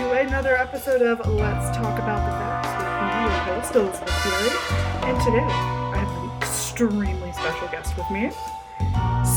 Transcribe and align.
to 0.00 0.12
another 0.12 0.56
episode 0.56 1.02
of 1.02 1.18
Let's 1.28 1.76
Talk 1.76 1.98
About 1.98 2.24
the 2.24 2.32
Facts 2.32 2.72
with 2.80 2.88
me, 3.04 3.20
your 3.20 3.60
host, 3.60 3.76
Elizabeth 3.76 4.22
Fury. 4.22 5.10
And 5.10 5.20
today, 5.20 5.44
I 5.44 5.98
have 5.98 6.24
an 6.24 6.38
extremely 6.38 7.30
special 7.34 7.68
guest 7.68 7.94
with 7.98 8.10
me. 8.10 8.30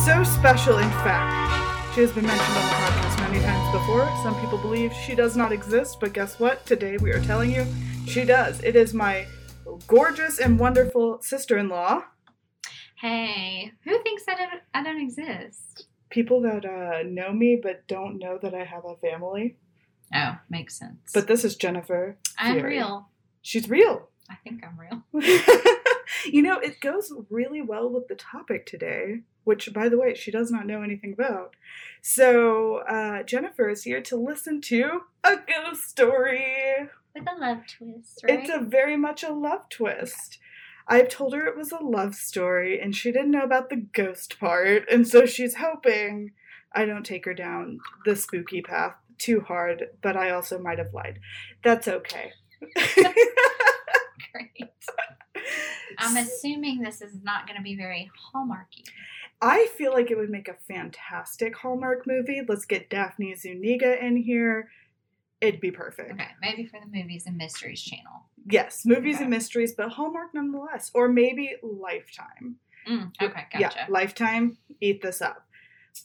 So 0.06 0.24
special, 0.24 0.78
in 0.78 0.90
fact, 1.04 1.94
she 1.94 2.00
has 2.00 2.14
been 2.14 2.26
mentioned 2.26 2.58
on 2.58 2.64
the 2.64 2.76
podcast 2.76 3.30
many 3.30 3.44
times 3.44 3.78
before. 3.78 4.10
Some 4.24 4.40
people 4.40 4.58
believe 4.58 4.94
she 4.94 5.16
does 5.16 5.36
not 5.36 5.52
exist, 5.52 5.98
but 6.00 6.14
guess 6.14 6.40
what? 6.40 6.66
Today, 6.66 6.96
we 6.96 7.12
are 7.12 7.20
telling 7.20 7.52
you 7.54 7.66
she 8.08 8.24
does. 8.24 8.62
It 8.64 8.78
is 8.78 8.94
my 8.94 9.26
gorgeous 9.88 10.40
and 10.40 10.58
wonderful 10.58 11.22
sister 11.22 11.58
in 11.58 11.68
law. 11.68 12.06
Hey, 13.02 13.74
who 13.84 14.02
thinks 14.02 14.24
I 14.30 14.36
don't, 14.36 14.62
I 14.74 14.82
don't 14.82 15.02
exist? 15.02 15.88
People 16.10 16.40
that 16.44 16.64
uh, 16.64 17.04
know 17.06 17.34
me 17.34 17.60
but 17.62 17.86
don't 17.90 18.18
know 18.18 18.40
that 18.42 18.54
I 18.54 18.64
have 18.64 18.86
a 18.86 18.96
family. 18.96 19.58
Oh, 20.14 20.38
makes 20.50 20.78
sense. 20.78 21.12
But 21.14 21.28
this 21.28 21.44
is 21.44 21.56
Jennifer. 21.56 22.18
I'm 22.38 22.62
real. 22.62 23.10
She's 23.42 23.70
real. 23.70 24.10
I 24.30 24.36
think 24.44 24.64
I'm 24.64 24.80
real. 24.80 25.04
you 26.32 26.42
know, 26.42 26.60
it 26.60 26.80
goes 26.80 27.12
really 27.30 27.62
well 27.62 27.90
with 27.90 28.08
the 28.08 28.16
topic 28.16 28.66
today, 28.66 29.22
which, 29.44 29.74
by 29.74 29.90
the 29.90 29.98
way, 29.98 30.14
she 30.14 30.32
does 30.32 30.52
not 30.52 30.68
know 30.68 30.82
anything 30.82 31.14
about. 31.14 31.56
So, 32.02 32.78
uh, 32.88 33.24
Jennifer 33.24 33.70
is 33.70 33.84
here 33.84 34.02
to 34.02 34.16
listen 34.16 34.62
to 34.62 35.02
a 35.24 35.36
ghost 35.38 35.90
story. 35.90 36.90
With 37.14 37.28
a 37.28 37.40
love 37.40 37.60
twist, 37.78 38.22
right? 38.24 38.40
It's 38.40 38.50
a 38.50 38.60
very 38.60 38.98
much 38.98 39.24
a 39.24 39.32
love 39.34 39.70
twist. 39.70 40.40
I've 40.88 41.10
told 41.10 41.34
her 41.34 41.46
it 41.46 41.58
was 41.58 41.72
a 41.72 41.82
love 41.82 42.14
story 42.14 42.80
and 42.80 42.96
she 42.96 43.12
didn't 43.12 43.32
know 43.32 43.44
about 43.44 43.70
the 43.70 43.78
ghost 43.94 44.40
part, 44.40 44.88
and 44.92 45.08
so 45.08 45.26
she's 45.26 45.56
hoping 45.56 46.32
I 46.74 46.86
don't 46.86 47.06
take 47.06 47.26
her 47.26 47.34
down 47.34 47.80
the 48.06 48.16
spooky 48.16 48.62
path 48.62 48.96
too 49.18 49.42
hard, 49.42 49.86
but 50.02 50.16
I 50.18 50.32
also 50.32 50.60
might 50.60 50.78
have 50.80 50.94
lied. 50.94 51.20
That's 51.64 51.88
okay. 51.88 52.32
Great. 54.32 54.72
I'm 55.98 56.18
assuming 56.18 56.82
this 56.82 57.02
is 57.02 57.16
not 57.24 57.48
going 57.48 57.58
to 57.58 57.64
be 57.64 57.76
very 57.76 58.10
hallmarky. 58.34 58.84
I 59.42 59.68
feel 59.78 59.92
like 59.92 60.10
it 60.10 60.18
would 60.18 60.30
make 60.30 60.48
a 60.48 60.54
fantastic 60.68 61.56
Hallmark 61.58 62.08
movie. 62.08 62.42
Let's 62.48 62.66
get 62.66 62.90
Daphne 62.90 63.36
Zuniga 63.36 64.04
in 64.04 64.16
here. 64.18 64.70
It'd 65.42 65.60
be 65.60 65.72
perfect. 65.72 66.14
Okay, 66.14 66.28
maybe 66.42 66.66
for 66.66 66.80
the 66.80 66.86
movies 66.88 67.26
and 67.28 67.36
mysteries 67.38 67.82
channel. 67.82 68.26
Yes, 68.50 68.86
movies 68.86 69.16
Okay. 69.16 69.26
and 69.26 69.30
mysteries, 69.32 69.74
but 69.76 69.90
Hallmark 69.90 70.34
nonetheless. 70.34 70.92
Or 70.94 71.10
maybe 71.10 71.56
Lifetime. 71.62 72.56
Mm, 72.90 73.12
okay, 73.22 73.44
Yeah. 73.60 73.72
Lifetime, 73.90 74.58
eat 74.82 75.02
this 75.02 75.22
up. 75.22 75.46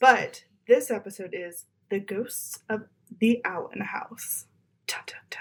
But 0.01 0.45
this 0.67 0.91
episode 0.91 1.31
is 1.33 1.67
The 1.89 2.01
Ghosts 2.01 2.61
of 2.69 2.87
the 3.21 3.41
Allen 3.45 3.81
House. 3.81 4.47
Dun, 4.87 5.01
dun, 5.07 5.17
dun. 5.31 5.41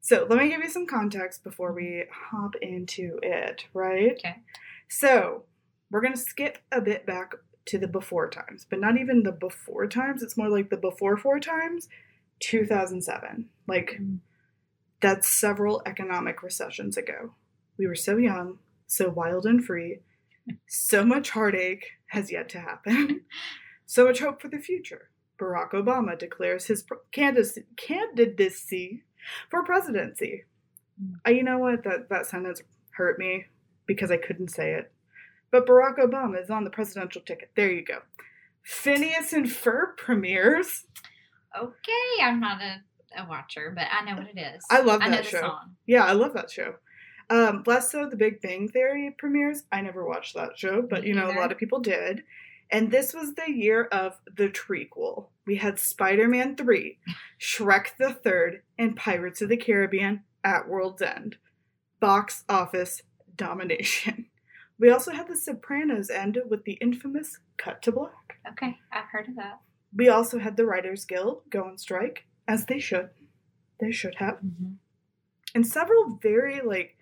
So 0.00 0.26
let 0.28 0.38
me 0.38 0.48
give 0.48 0.60
you 0.62 0.68
some 0.70 0.86
context 0.86 1.44
before 1.44 1.72
we 1.72 2.04
hop 2.30 2.54
into 2.60 3.18
it, 3.22 3.66
right? 3.72 4.12
Okay. 4.18 4.36
So 4.88 5.44
we're 5.90 6.00
going 6.00 6.14
to 6.14 6.18
skip 6.18 6.58
a 6.72 6.80
bit 6.80 7.06
back 7.06 7.32
to 7.66 7.78
the 7.78 7.86
before 7.86 8.28
times, 8.28 8.66
but 8.68 8.80
not 8.80 8.98
even 8.98 9.22
the 9.22 9.32
before 9.32 9.86
times. 9.86 10.22
It's 10.22 10.36
more 10.36 10.48
like 10.48 10.70
the 10.70 10.76
before 10.76 11.16
four 11.16 11.38
times, 11.38 11.88
2007. 12.40 13.48
Like 13.68 13.98
Mm. 14.00 14.18
that's 15.00 15.28
several 15.28 15.82
economic 15.86 16.42
recessions 16.42 16.96
ago. 16.96 17.34
We 17.78 17.86
were 17.86 17.94
so 17.94 18.16
young, 18.16 18.58
so 18.86 19.08
wild 19.08 19.46
and 19.46 19.64
free. 19.64 20.00
So 20.66 21.04
much 21.04 21.30
heartache 21.30 21.86
has 22.08 22.32
yet 22.32 22.48
to 22.48 22.58
happen. 22.58 23.20
so 23.86 24.06
much 24.06 24.18
hope 24.18 24.42
for 24.42 24.48
the 24.48 24.58
future. 24.58 25.10
Barack 25.42 25.72
Obama 25.72 26.16
declares 26.16 26.66
his 26.66 26.84
candidacy, 27.10 27.64
candidacy 27.76 29.02
for 29.50 29.64
presidency. 29.64 30.44
Mm. 31.02 31.14
Uh, 31.26 31.30
you 31.30 31.42
know 31.42 31.58
what? 31.58 31.82
That, 31.84 32.08
that 32.10 32.26
sentence 32.26 32.62
hurt 32.92 33.18
me 33.18 33.46
because 33.86 34.10
I 34.10 34.16
couldn't 34.16 34.48
say 34.48 34.74
it. 34.74 34.92
But 35.50 35.66
Barack 35.66 35.98
Obama 35.98 36.40
is 36.40 36.50
on 36.50 36.64
the 36.64 36.70
presidential 36.70 37.20
ticket. 37.22 37.50
There 37.56 37.70
you 37.70 37.84
go. 37.84 37.98
Phineas 38.62 39.32
and 39.32 39.46
Ferb 39.46 39.96
premieres. 39.96 40.84
Okay, 41.58 42.22
I'm 42.22 42.40
not 42.40 42.62
a, 42.62 42.80
a 43.20 43.26
watcher, 43.28 43.72
but 43.74 43.86
I 43.90 44.04
know 44.04 44.16
what 44.16 44.28
it 44.34 44.38
is. 44.38 44.64
I 44.70 44.80
love 44.80 45.00
I 45.02 45.10
that 45.10 45.24
the 45.24 45.28
show. 45.28 45.54
Yeah, 45.86 46.04
I 46.04 46.12
love 46.12 46.32
that 46.34 46.50
show. 46.50 46.76
Um, 47.28 47.62
less 47.66 47.90
so 47.90 48.08
the 48.08 48.16
Big 48.16 48.40
Bang 48.40 48.68
Theory 48.68 49.14
premieres. 49.18 49.64
I 49.72 49.80
never 49.80 50.04
watched 50.06 50.34
that 50.34 50.56
show, 50.56 50.82
but 50.82 51.04
you 51.04 51.14
know, 51.14 51.30
a 51.30 51.38
lot 51.38 51.52
of 51.52 51.58
people 51.58 51.80
did. 51.80 52.22
And 52.72 52.90
this 52.90 53.12
was 53.12 53.34
the 53.34 53.52
year 53.52 53.84
of 53.84 54.18
the 54.34 54.48
trequel. 54.48 55.28
We 55.46 55.56
had 55.56 55.78
Spider 55.78 56.26
Man 56.26 56.56
3, 56.56 56.98
Shrek 57.38 57.96
the 57.98 58.12
Third, 58.14 58.62
and 58.78 58.96
Pirates 58.96 59.42
of 59.42 59.50
the 59.50 59.56
Caribbean 59.58 60.22
at 60.42 60.68
World's 60.68 61.02
End. 61.02 61.36
Box 62.00 62.44
office 62.48 63.02
domination. 63.36 64.26
We 64.78 64.90
also 64.90 65.12
had 65.12 65.28
The 65.28 65.36
Sopranos 65.36 66.10
end 66.10 66.38
with 66.48 66.64
the 66.64 66.72
infamous 66.80 67.38
Cut 67.56 67.82
to 67.82 67.92
Black. 67.92 68.38
Okay, 68.50 68.78
I've 68.90 69.04
heard 69.12 69.28
of 69.28 69.36
that. 69.36 69.60
We 69.94 70.08
also 70.08 70.38
had 70.40 70.56
the 70.56 70.66
Writers 70.66 71.04
Guild 71.04 71.42
go 71.50 71.62
on 71.64 71.78
strike, 71.78 72.24
as 72.48 72.66
they 72.66 72.80
should. 72.80 73.10
They 73.78 73.92
should 73.92 74.16
have 74.16 74.36
Mm-hmm. 74.38 74.72
and 75.54 75.66
several 75.66 76.18
very 76.22 76.60
like 76.64 76.96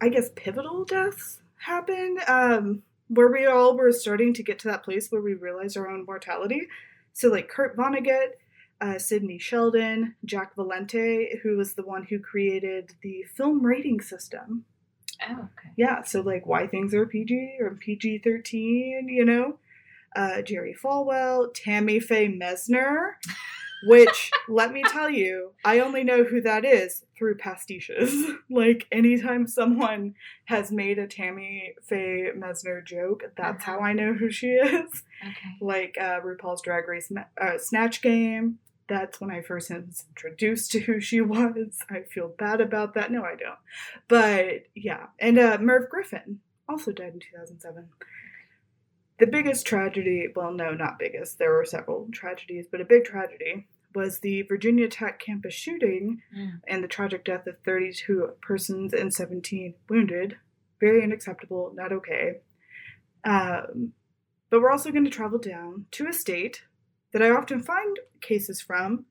i 0.00 0.08
guess 0.08 0.30
pivotal 0.36 0.84
deaths 0.84 1.40
happened 1.56 2.18
um 2.28 2.82
where 3.08 3.28
we 3.28 3.46
all 3.46 3.76
were 3.76 3.92
starting 3.92 4.32
to 4.34 4.42
get 4.42 4.58
to 4.58 4.68
that 4.68 4.82
place 4.82 5.08
where 5.10 5.22
we 5.22 5.34
realized 5.34 5.76
our 5.76 5.88
own 5.88 6.04
mortality 6.04 6.68
so 7.12 7.28
like 7.28 7.48
kurt 7.48 7.76
vonnegut 7.76 8.32
uh, 8.80 8.98
Sidney 8.98 9.38
Sheldon, 9.38 10.14
Jack 10.24 10.54
Valenti, 10.56 11.38
who 11.42 11.56
was 11.56 11.74
the 11.74 11.84
one 11.84 12.04
who 12.04 12.18
created 12.18 12.92
the 13.02 13.24
film 13.34 13.64
rating 13.64 14.00
system. 14.00 14.64
Oh, 15.26 15.32
okay. 15.32 15.70
Yeah, 15.76 16.02
so 16.02 16.20
like 16.20 16.46
why 16.46 16.66
things 16.66 16.92
are 16.94 17.06
PG 17.06 17.56
or 17.60 17.78
PG 17.80 18.18
13, 18.18 19.08
you 19.08 19.24
know? 19.24 19.58
Uh, 20.14 20.42
Jerry 20.42 20.76
Falwell, 20.80 21.52
Tammy 21.54 21.98
Faye 21.98 22.28
Messner, 22.28 23.12
which 23.86 24.30
let 24.48 24.72
me 24.72 24.82
tell 24.82 25.10
you, 25.10 25.52
I 25.64 25.80
only 25.80 26.04
know 26.04 26.24
who 26.24 26.40
that 26.42 26.64
is 26.64 27.04
through 27.16 27.36
pastiches. 27.36 28.34
like 28.50 28.86
anytime 28.92 29.46
someone 29.46 30.14
has 30.46 30.70
made 30.70 30.98
a 30.98 31.06
Tammy 31.06 31.74
Faye 31.82 32.30
Messner 32.36 32.84
joke, 32.84 33.24
that's 33.36 33.64
how 33.64 33.80
I 33.80 33.92
know 33.92 34.14
who 34.14 34.30
she 34.30 34.48
is. 34.48 35.02
Okay. 35.22 35.34
Like 35.60 35.96
uh, 36.00 36.20
RuPaul's 36.20 36.62
Drag 36.62 36.86
Race 36.88 37.10
uh, 37.40 37.58
Snatch 37.58 38.02
Game. 38.02 38.58
That's 38.86 39.18
when 39.18 39.30
I 39.30 39.40
first 39.40 39.70
was 39.70 40.04
introduced 40.10 40.70
to 40.72 40.80
who 40.80 41.00
she 41.00 41.20
was. 41.20 41.78
I 41.88 42.02
feel 42.02 42.28
bad 42.28 42.60
about 42.60 42.94
that. 42.94 43.10
No, 43.10 43.22
I 43.22 43.34
don't. 43.34 43.58
But 44.08 44.64
yeah, 44.74 45.06
and 45.18 45.38
uh, 45.38 45.58
Merv 45.58 45.88
Griffin 45.88 46.40
also 46.68 46.92
died 46.92 47.14
in 47.14 47.20
2007. 47.20 47.88
The 49.18 49.26
biggest 49.26 49.64
tragedy, 49.64 50.26
well, 50.34 50.52
no, 50.52 50.72
not 50.72 50.98
biggest, 50.98 51.38
there 51.38 51.52
were 51.52 51.64
several 51.64 52.08
tragedies, 52.12 52.66
but 52.70 52.80
a 52.80 52.84
big 52.84 53.04
tragedy 53.04 53.68
was 53.94 54.20
the 54.20 54.42
Virginia 54.42 54.88
Tech 54.88 55.18
campus 55.20 55.54
shooting 55.54 56.22
Mm. 56.36 56.60
and 56.66 56.82
the 56.84 56.88
tragic 56.88 57.24
death 57.24 57.46
of 57.46 57.58
32 57.64 58.32
persons 58.42 58.92
and 58.92 59.12
17 59.14 59.74
wounded. 59.88 60.38
Very 60.80 61.02
unacceptable, 61.02 61.72
not 61.74 61.92
okay. 61.92 62.40
Um, 63.24 63.92
but 64.50 64.60
we're 64.60 64.70
also 64.70 64.90
going 64.90 65.04
to 65.04 65.10
travel 65.10 65.38
down 65.38 65.86
to 65.92 66.06
a 66.08 66.12
state 66.12 66.62
that 67.12 67.22
I 67.22 67.30
often 67.30 67.62
find 67.62 67.98
cases 68.20 68.60
from 68.60 69.06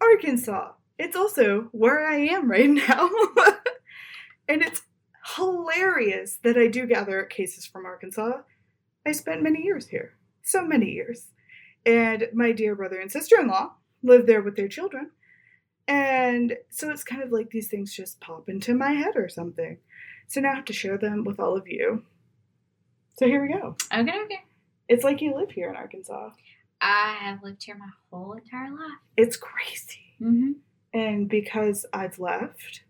Arkansas. 0.00 0.72
It's 0.98 1.16
also 1.16 1.68
where 1.72 2.06
I 2.06 2.16
am 2.16 2.50
right 2.50 2.70
now. 2.70 3.10
and 4.48 4.62
it's 4.62 4.82
hilarious 5.36 6.38
that 6.42 6.56
I 6.56 6.66
do 6.68 6.86
gather 6.86 7.22
cases 7.24 7.66
from 7.66 7.84
Arkansas. 7.86 8.38
I 9.06 9.12
spent 9.12 9.42
many 9.42 9.62
years 9.62 9.88
here. 9.88 10.14
So 10.42 10.64
many 10.66 10.90
years. 10.90 11.28
And 11.86 12.28
my 12.34 12.52
dear 12.52 12.74
brother 12.74 12.98
and 13.00 13.10
sister 13.10 13.38
in 13.40 13.48
law 13.48 13.74
live 14.02 14.26
there 14.26 14.42
with 14.42 14.56
their 14.56 14.68
children. 14.68 15.10
And 15.88 16.56
so 16.68 16.90
it's 16.90 17.04
kind 17.04 17.22
of 17.22 17.32
like 17.32 17.50
these 17.50 17.68
things 17.68 17.94
just 17.94 18.20
pop 18.20 18.48
into 18.48 18.74
my 18.74 18.92
head 18.92 19.16
or 19.16 19.28
something. 19.28 19.78
So 20.28 20.40
now 20.40 20.52
I 20.52 20.56
have 20.56 20.64
to 20.66 20.72
share 20.72 20.96
them 20.96 21.24
with 21.24 21.40
all 21.40 21.56
of 21.56 21.66
you. 21.66 22.04
So 23.18 23.26
here 23.26 23.42
we 23.42 23.52
go. 23.52 23.76
Okay, 23.92 24.22
okay. 24.24 24.44
It's 24.88 25.04
like 25.04 25.20
you 25.20 25.34
live 25.34 25.50
here 25.50 25.68
in 25.68 25.76
Arkansas. 25.76 26.30
I 26.80 27.16
have 27.20 27.42
lived 27.42 27.62
here 27.64 27.76
my 27.76 27.90
whole 28.10 28.32
entire 28.32 28.70
life. 28.70 28.98
It's 29.16 29.36
crazy. 29.36 30.14
Mm-hmm. 30.20 30.52
And 30.94 31.28
because 31.28 31.84
I've 31.92 32.18
left, 32.18 32.82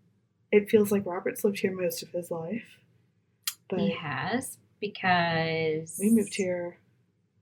it 0.53 0.71
feels 0.71 0.93
like 0.93 1.07
Robert's 1.07 1.45
lived 1.45 1.61
here 1.61 1.75
most 1.75 2.03
of 2.03 2.11
his 2.11 2.31
life. 2.31 2.65
But 3.69 3.81
He 3.81 3.91
has 3.93 4.59
because 4.81 5.99
we 6.01 6.11
moved 6.11 6.35
here, 6.35 6.79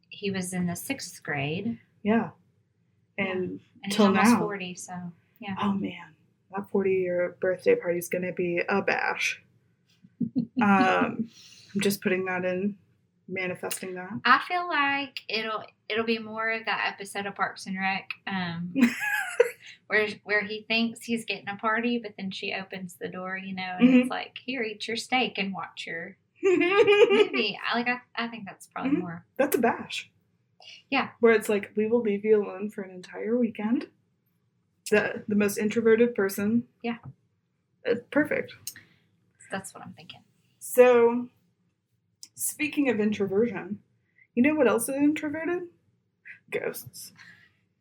He 0.09 0.31
was 0.31 0.53
in 0.53 0.67
the 0.67 0.77
sixth 0.77 1.23
grade, 1.23 1.79
yeah. 2.03 2.31
And 3.27 3.61
Till 3.91 4.11
now. 4.13 4.39
forty. 4.39 4.75
So 4.75 4.93
yeah. 5.41 5.55
oh 5.61 5.73
man, 5.73 6.15
that 6.55 6.69
40 6.71 6.91
year 6.93 7.37
birthday 7.41 7.75
party 7.77 7.99
is 7.99 8.09
going 8.09 8.25
to 8.25 8.33
be 8.33 8.61
a 8.69 8.83
bash. 8.83 9.43
um, 10.63 11.29
I'm 11.75 11.81
just 11.81 12.01
putting 12.03 12.25
that 12.27 12.45
in 12.45 12.77
manifesting 13.29 13.95
that. 13.95 14.11
I 14.25 14.41
feel 14.49 14.67
like 14.69 15.19
it'll 15.29 15.63
it'll 15.89 16.05
be 16.05 16.19
more 16.19 16.51
of 16.51 16.65
that 16.67 16.93
episode 16.95 17.27
of 17.27 17.35
Parks 17.35 17.67
and 17.67 17.79
Rec, 17.79 18.09
um, 18.27 18.73
where 19.87 20.09
where 20.25 20.45
he 20.45 20.65
thinks 20.69 21.03
he's 21.05 21.25
getting 21.25 21.49
a 21.49 21.57
party, 21.57 21.99
but 21.99 22.15
then 22.19 22.31
she 22.31 22.53
opens 22.53 22.97
the 23.01 23.09
door, 23.09 23.37
you 23.39 23.55
know, 23.55 23.77
and 23.79 23.89
Mhm. 23.89 24.01
it's 24.03 24.11
like, 24.11 24.37
here, 24.45 24.63
eat 24.63 24.87
your 24.89 24.97
steak 24.97 25.39
and 25.39 25.53
watch 25.55 25.87
your 25.87 26.17
movie. 26.43 27.59
I 27.71 27.77
like 27.79 27.89
I, 27.89 28.01
I 28.17 28.29
think 28.29 28.45
that's 28.47 28.67
probably 28.67 28.93
Mhm. 28.93 29.01
more. 29.01 29.25
That's 29.37 29.57
a 29.57 29.61
bash. 29.61 30.11
Yeah. 30.91 31.09
Where 31.21 31.33
it's 31.33 31.49
like, 31.49 31.73
we 31.77 31.87
will 31.87 32.01
leave 32.01 32.25
you 32.25 32.43
alone 32.43 32.71
for 32.71 32.83
an 32.83 32.91
entire 32.91 33.37
weekend. 33.37 33.89
The 34.91 35.23
the 35.29 35.35
most 35.35 35.59
introverted 35.59 36.15
person. 36.15 36.65
Yeah. 36.83 36.99
It's 37.85 38.05
perfect. 38.11 38.55
That's 39.51 39.75
what 39.75 39.83
I'm 39.85 39.93
thinking. 39.93 40.21
So, 40.59 41.29
speaking 42.35 42.89
of 42.89 43.01
introversion, 43.01 43.81
you 44.35 44.43
know 44.43 44.55
what 44.55 44.67
else 44.69 44.89
is 44.89 44.97
introverted? 44.97 45.65
Ghosts. 46.51 47.13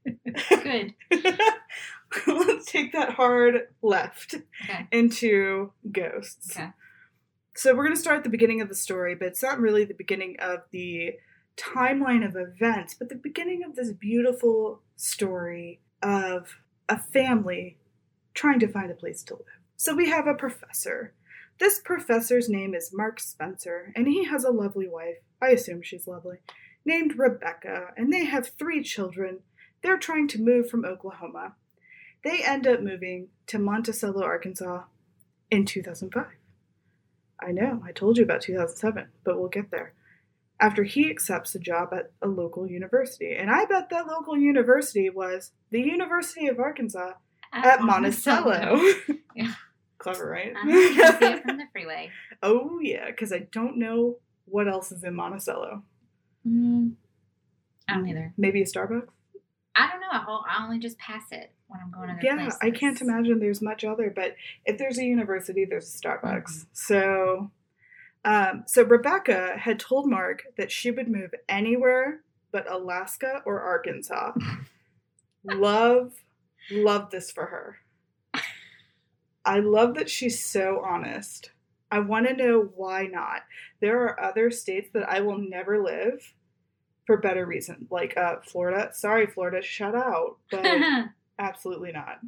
Good. 0.49 0.93
Let's 2.27 2.71
take 2.71 2.93
that 2.93 3.11
hard 3.13 3.67
left 3.81 4.35
Okay. 4.63 4.87
into 4.91 5.71
ghosts. 5.91 6.55
Okay. 6.55 6.69
So 7.55 7.75
we're 7.75 7.83
going 7.83 7.95
to 7.95 8.01
start 8.01 8.17
at 8.17 8.23
the 8.23 8.29
beginning 8.29 8.61
of 8.61 8.69
the 8.69 8.75
story, 8.75 9.15
but 9.15 9.27
it's 9.27 9.43
not 9.43 9.59
really 9.59 9.83
the 9.83 9.93
beginning 9.93 10.35
of 10.39 10.59
the 10.71 11.13
timeline 11.57 12.25
of 12.25 12.35
events, 12.35 12.93
but 12.93 13.09
the 13.09 13.15
beginning 13.15 13.63
of 13.63 13.75
this 13.75 13.91
beautiful 13.91 14.81
story 14.95 15.81
of 16.01 16.59
a 16.87 16.97
family 16.97 17.77
trying 18.33 18.59
to 18.59 18.67
find 18.67 18.91
a 18.91 18.95
place 18.95 19.23
to 19.23 19.33
live. 19.33 19.45
So 19.75 19.95
we 19.95 20.09
have 20.09 20.27
a 20.27 20.33
professor. 20.33 21.13
This 21.59 21.79
professor's 21.79 22.47
name 22.47 22.75
is 22.75 22.93
Mark 22.93 23.19
Spencer, 23.19 23.91
and 23.95 24.07
he 24.07 24.25
has 24.25 24.43
a 24.43 24.51
lovely 24.51 24.87
wife. 24.87 25.17
I 25.41 25.49
assume 25.49 25.81
she's 25.81 26.07
lovely, 26.07 26.37
named 26.85 27.17
Rebecca, 27.17 27.93
and 27.97 28.13
they 28.13 28.25
have 28.25 28.49
three 28.49 28.83
children. 28.83 29.39
They're 29.81 29.97
trying 29.97 30.27
to 30.29 30.41
move 30.41 30.69
from 30.69 30.85
Oklahoma. 30.85 31.55
They 32.23 32.43
end 32.43 32.67
up 32.67 32.81
moving 32.81 33.29
to 33.47 33.59
Monticello, 33.59 34.23
Arkansas 34.23 34.83
in 35.49 35.65
2005. 35.65 36.25
I 37.39 37.51
know, 37.51 37.81
I 37.85 37.91
told 37.91 38.17
you 38.17 38.23
about 38.23 38.41
2007, 38.41 39.07
but 39.23 39.39
we'll 39.39 39.49
get 39.49 39.71
there. 39.71 39.93
After 40.59 40.83
he 40.83 41.09
accepts 41.09 41.53
a 41.53 41.59
job 41.59 41.89
at 41.93 42.11
a 42.21 42.27
local 42.27 42.67
university. 42.67 43.35
And 43.35 43.51
I 43.51 43.65
bet 43.65 43.89
that 43.91 44.07
local 44.07 44.35
university 44.37 45.09
was 45.09 45.51
the 45.69 45.81
University 45.81 46.47
of 46.47 46.59
Arkansas 46.59 47.13
at 47.53 47.81
Monticello. 47.81 48.79
Yeah. 49.35 49.53
Clever, 49.99 50.29
right? 50.29 50.51
Uh-huh. 50.55 50.67
You 50.69 50.95
can 50.95 51.19
see 51.19 51.41
from 51.43 51.57
the 51.57 51.65
freeway. 51.71 52.09
oh, 52.43 52.79
yeah, 52.81 53.05
because 53.07 53.31
I 53.31 53.47
don't 53.51 53.77
know 53.77 54.17
what 54.45 54.67
else 54.67 54.91
is 54.91 55.03
in 55.03 55.13
Monticello. 55.15 55.83
Mm, 56.47 56.93
I 57.87 57.93
don't 57.93 58.07
either. 58.07 58.33
Maybe 58.37 58.61
a 58.61 58.65
Starbucks? 58.65 59.07
I 59.75 59.89
don't 59.91 60.01
know. 60.01 60.41
I 60.49 60.63
only 60.63 60.79
just 60.79 60.97
pass 60.97 61.23
it 61.31 61.51
when 61.67 61.79
I'm 61.81 61.91
going 61.91 62.09
other 62.09 62.19
Yeah, 62.23 62.35
places. 62.35 62.57
I 62.61 62.71
can't 62.71 62.99
imagine 62.99 63.39
there's 63.39 63.61
much 63.61 63.83
other, 63.83 64.11
but 64.15 64.35
if 64.65 64.77
there's 64.79 64.97
a 64.97 65.03
university, 65.03 65.65
there's 65.65 65.93
a 65.93 65.97
Starbucks. 65.99 66.43
Mhm. 66.43 66.65
So, 66.73 67.51
um, 68.27 68.63
so 68.67 68.83
Rebecca 68.83 69.57
had 69.57 69.79
told 69.79 70.09
Mark 70.09 70.43
that 70.57 70.71
she 70.71 70.91
would 70.91 71.07
move 71.07 71.33
anywhere 71.47 72.21
but 72.51 72.71
Alaska 72.71 73.41
or 73.45 73.61
Arkansas. 73.61 74.33
love, 75.43 76.13
love 76.71 77.11
this 77.11 77.31
for 77.31 77.45
her. 77.45 77.77
I 79.45 79.59
love 79.59 79.95
that 79.95 80.09
she's 80.09 80.43
so 80.43 80.81
honest. 80.83 81.51
I 81.89 81.99
want 81.99 82.27
to 82.27 82.35
know 82.35 82.69
why 82.75 83.03
not. 83.07 83.43
There 83.79 84.01
are 84.03 84.19
other 84.21 84.51
states 84.51 84.89
that 84.93 85.07
I 85.09 85.21
will 85.21 85.37
never 85.37 85.81
live 85.81 86.33
for 87.05 87.17
better 87.17 87.45
reason, 87.45 87.87
like 87.89 88.17
uh, 88.17 88.37
Florida. 88.43 88.89
Sorry, 88.93 89.25
Florida, 89.25 89.61
shut 89.61 89.95
out. 89.95 90.37
But 90.51 90.65
Absolutely 91.39 91.93
not. 91.93 92.19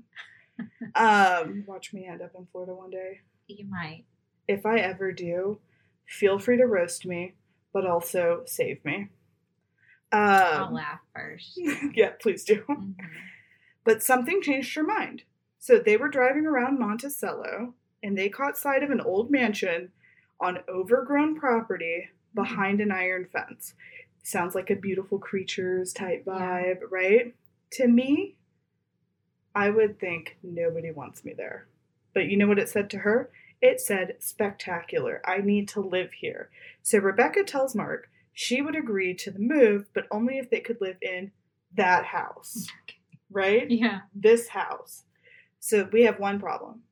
um, 0.96 1.64
watch 1.68 1.92
me 1.92 2.06
end 2.06 2.22
up 2.22 2.32
in 2.38 2.48
Florida 2.52 2.74
one 2.74 2.92
day. 2.92 3.22
you 3.48 3.66
might. 3.66 4.06
If 4.48 4.66
I 4.66 4.80
ever 4.80 5.12
do, 5.12 5.60
feel 6.10 6.40
free 6.40 6.58
to 6.58 6.66
roast 6.66 7.06
me, 7.06 7.34
but 7.72 7.86
also 7.86 8.44
save 8.46 8.84
me. 8.84 9.10
I'll 10.12 10.66
Um, 10.66 10.74
laugh 10.74 11.00
first. 11.16 11.60
yeah, 11.94 12.12
please 12.20 12.44
do. 12.44 12.64
Mhm. 12.68 12.96
But 13.84 14.02
something 14.04 14.42
changed 14.42 14.76
her 14.76 14.84
mind. 14.84 15.24
So 15.60 15.78
they 15.80 15.98
were 15.98 16.10
driving 16.10 16.46
around 16.46 16.80
Monticello 16.80 17.76
and 18.02 18.18
they 18.18 18.30
caught 18.30 18.58
sight 18.58 18.82
of 18.84 18.90
an 18.92 19.02
old 19.02 19.30
mansion 19.30 19.92
on 20.40 20.60
overgrown 20.68 21.36
property 21.40 22.10
behind 22.34 22.82
an 22.82 22.92
iron 22.92 23.26
fence. 23.26 23.74
Sounds 24.24 24.56
like 24.56 24.70
a 24.70 24.76
beautiful 24.76 25.20
creatures 25.20 25.94
type 25.94 26.24
Yeah. 26.26 26.34
vibe, 26.34 26.80
right? 26.90 27.36
To 27.72 27.88
me, 27.88 28.36
I 29.56 29.70
would 29.70 30.00
think 30.00 30.38
nobody 30.44 30.92
wants 30.92 31.26
me 31.26 31.34
there. 31.34 31.68
But 32.14 32.26
you 32.28 32.38
know 32.38 32.48
what 32.48 32.60
it 32.60 32.70
said 32.70 32.90
to 32.92 33.00
her? 33.00 33.30
It 33.62 33.82
said, 33.82 34.16
spectacular. 34.20 35.22
I 35.26 35.40
need 35.40 35.68
to 35.70 35.82
live 35.82 36.14
here. 36.14 36.50
So 36.82 37.00
Rebecca 37.00 37.44
tells 37.44 37.76
Mark 37.76 38.10
she 38.34 38.62
would 38.62 38.76
agree 38.76 39.14
to 39.16 39.32
the 39.32 39.40
move, 39.40 39.88
but 39.94 40.08
only 40.12 40.38
if 40.38 40.50
they 40.50 40.62
could 40.62 40.80
live 40.80 40.96
in 41.02 41.32
that 41.76 42.06
house, 42.06 42.68
right? 43.30 43.70
Yeah. 43.70 44.02
this 44.16 44.50
house. 44.50 45.04
So 45.60 45.90
we 45.92 46.04
have 46.04 46.20
one 46.20 46.40
problem. 46.40 46.84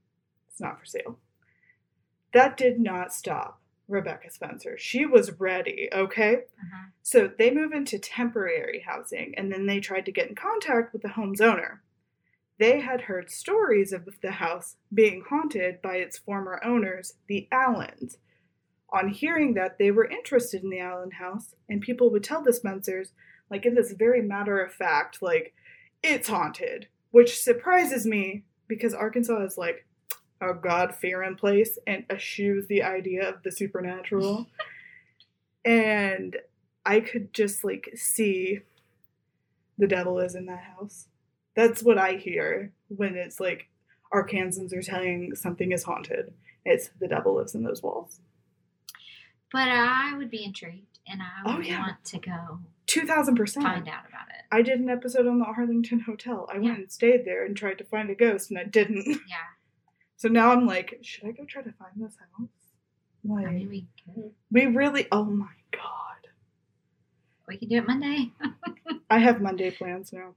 It's 0.49 0.59
not 0.59 0.79
for 0.79 0.85
sale. 0.85 1.19
That 2.33 2.57
did 2.57 2.79
not 2.79 3.13
stop 3.13 3.61
Rebecca 3.87 4.29
Spencer. 4.29 4.77
She 4.77 5.05
was 5.05 5.39
ready, 5.39 5.87
okay? 5.93 6.33
Uh-huh. 6.35 6.87
So 7.01 7.31
they 7.37 7.49
move 7.49 7.71
into 7.71 7.97
temporary 7.97 8.83
housing 8.85 9.33
and 9.37 9.51
then 9.51 9.65
they 9.65 9.79
tried 9.79 10.05
to 10.07 10.11
get 10.11 10.27
in 10.27 10.35
contact 10.35 10.91
with 10.91 11.01
the 11.01 11.09
home's 11.09 11.39
owner. 11.39 11.81
They 12.59 12.79
had 12.79 13.01
heard 13.01 13.29
stories 13.29 13.93
of 13.93 14.07
the 14.21 14.31
house 14.31 14.77
being 14.93 15.23
haunted 15.29 15.81
by 15.81 15.97
its 15.97 16.17
former 16.17 16.59
owners, 16.63 17.13
the 17.27 17.47
Allens. 17.51 18.17
On 18.91 19.09
hearing 19.09 19.53
that, 19.53 19.77
they 19.77 19.91
were 19.91 20.09
interested 20.09 20.63
in 20.63 20.69
the 20.69 20.79
Allen 20.79 21.11
house, 21.11 21.53
and 21.69 21.81
people 21.81 22.09
would 22.09 22.23
tell 22.23 22.41
the 22.41 22.53
Spencers, 22.53 23.11
like 23.51 23.65
in 23.65 23.75
this 23.75 23.91
very 23.91 24.21
matter 24.21 24.59
of 24.59 24.73
fact, 24.73 25.21
like, 25.21 25.53
it's 26.01 26.29
haunted, 26.29 26.87
which 27.11 27.39
surprises 27.39 28.05
me 28.05 28.43
because 28.67 28.93
Arkansas 28.93 29.43
is 29.43 29.57
like 29.57 29.85
a 30.41 30.53
God 30.53 30.95
fearing 30.95 31.35
place 31.35 31.77
and 31.85 32.05
eschews 32.09 32.67
the 32.67 32.83
idea 32.83 33.27
of 33.27 33.43
the 33.43 33.51
supernatural. 33.51 34.47
and 35.65 36.37
I 36.85 36.99
could 36.99 37.33
just 37.33 37.63
like 37.63 37.89
see 37.95 38.59
the 39.77 39.87
devil 39.87 40.19
is 40.19 40.35
in 40.35 40.45
that 40.45 40.63
house. 40.77 41.07
That's 41.57 41.83
what 41.83 41.97
I 41.97 42.13
hear 42.13 42.71
when 42.87 43.15
it's 43.17 43.39
like 43.41 43.67
Arkansans 44.13 44.71
are 44.73 44.81
telling 44.81 45.35
something 45.35 45.73
is 45.73 45.83
haunted. 45.83 46.33
It's 46.63 46.89
the 46.99 47.07
devil 47.09 47.35
lives 47.35 47.53
in 47.55 47.63
those 47.63 47.83
walls. 47.83 48.19
But 49.51 49.67
I 49.69 50.15
would 50.15 50.29
be 50.31 50.45
intrigued 50.45 50.99
and 51.07 51.21
I 51.21 51.25
Oh, 51.51 51.57
would 51.57 51.65
yeah. 51.65 51.79
want 51.79 52.05
to 52.05 52.19
go 52.19 52.59
Two 52.85 53.05
thousand 53.05 53.35
percent. 53.35 53.65
find 53.65 53.87
out 53.89 54.07
about 54.07 54.27
it. 54.29 54.45
I 54.51 54.61
did 54.61 54.79
an 54.79 54.89
episode 54.89 55.27
on 55.27 55.39
the 55.39 55.45
Arlington 55.45 55.99
Hotel. 56.01 56.47
I 56.53 56.57
went 56.59 56.77
and 56.77 56.91
stayed 56.91 57.25
there 57.25 57.45
and 57.45 57.57
tried 57.57 57.77
to 57.79 57.83
find 57.83 58.09
a 58.09 58.15
ghost, 58.15 58.49
and 58.49 58.57
I 58.59 58.63
didn't. 58.63 59.05
Yeah. 59.27 59.47
So 60.15 60.29
now 60.29 60.51
I'm 60.51 60.65
like, 60.65 60.97
should 61.01 61.25
I 61.25 61.31
go 61.31 61.43
try 61.43 61.61
to 61.63 61.71
find 61.73 61.91
this 61.97 62.15
house? 62.39 62.47
Like, 63.25 63.45
I 63.45 63.51
mean, 63.51 63.69
we 63.69 63.85
we 64.51 64.65
really. 64.67 65.07
Oh 65.11 65.25
my 65.25 65.51
god! 65.71 66.06
We 67.47 67.57
could 67.57 67.69
do 67.69 67.77
it 67.77 67.87
Monday. 67.87 68.31
I 69.09 69.19
have 69.19 69.41
Monday 69.41 69.71
plans 69.71 70.11
now. 70.11 70.35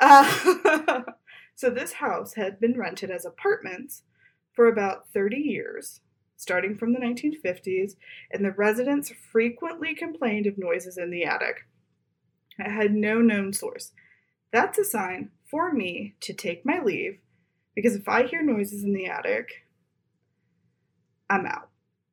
Uh, 0.00 1.02
so 1.54 1.68
this 1.68 1.94
house 1.94 2.34
had 2.34 2.58
been 2.58 2.78
rented 2.78 3.10
as 3.10 3.26
apartments 3.26 4.02
for 4.54 4.66
about 4.66 5.08
30 5.12 5.36
years, 5.36 6.00
starting 6.36 6.76
from 6.76 6.92
the 6.92 7.00
1950s, 7.00 7.96
and 8.32 8.44
the 8.44 8.52
residents 8.52 9.12
frequently 9.30 9.94
complained 9.94 10.46
of 10.46 10.56
noises 10.56 10.96
in 10.96 11.10
the 11.10 11.24
attic. 11.24 11.66
It 12.58 12.70
had 12.70 12.94
no 12.94 13.20
known 13.20 13.52
source. 13.52 13.92
That's 14.50 14.78
a 14.78 14.84
sign 14.84 15.30
for 15.50 15.72
me 15.72 16.14
to 16.20 16.32
take 16.32 16.64
my 16.64 16.80
leave 16.82 17.18
because 17.74 17.94
if 17.94 18.08
I 18.08 18.26
hear 18.26 18.42
noises 18.42 18.82
in 18.82 18.92
the 18.92 19.06
attic, 19.06 19.66
I'm 21.30 21.46
out. 21.46 21.67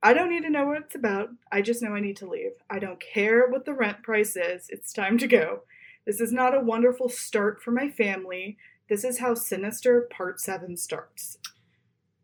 I 0.05 0.13
don't 0.13 0.29
need 0.29 0.43
to 0.43 0.51
know 0.51 0.67
what 0.67 0.83
it's 0.83 0.93
about. 0.93 1.29
I 1.51 1.63
just 1.63 1.81
know 1.81 1.95
I 1.95 2.00
need 2.00 2.17
to 2.17 2.29
leave. 2.29 2.51
I 2.69 2.77
don't 2.77 3.01
care 3.01 3.47
what 3.47 3.65
the 3.65 3.74
rent 3.74 4.03
price 4.03 4.35
is. 4.35 4.67
It's 4.69 4.93
time 4.93 5.17
to 5.17 5.25
go. 5.25 5.63
This 6.05 6.21
is 6.21 6.31
not 6.31 6.55
a 6.55 6.59
wonderful 6.59 7.09
start 7.09 7.59
for 7.59 7.71
my 7.71 7.89
family. 7.89 8.55
This 8.88 9.03
is 9.03 9.17
how 9.17 9.33
Sinister 9.33 10.07
Part 10.15 10.39
7 10.39 10.77
starts. 10.77 11.39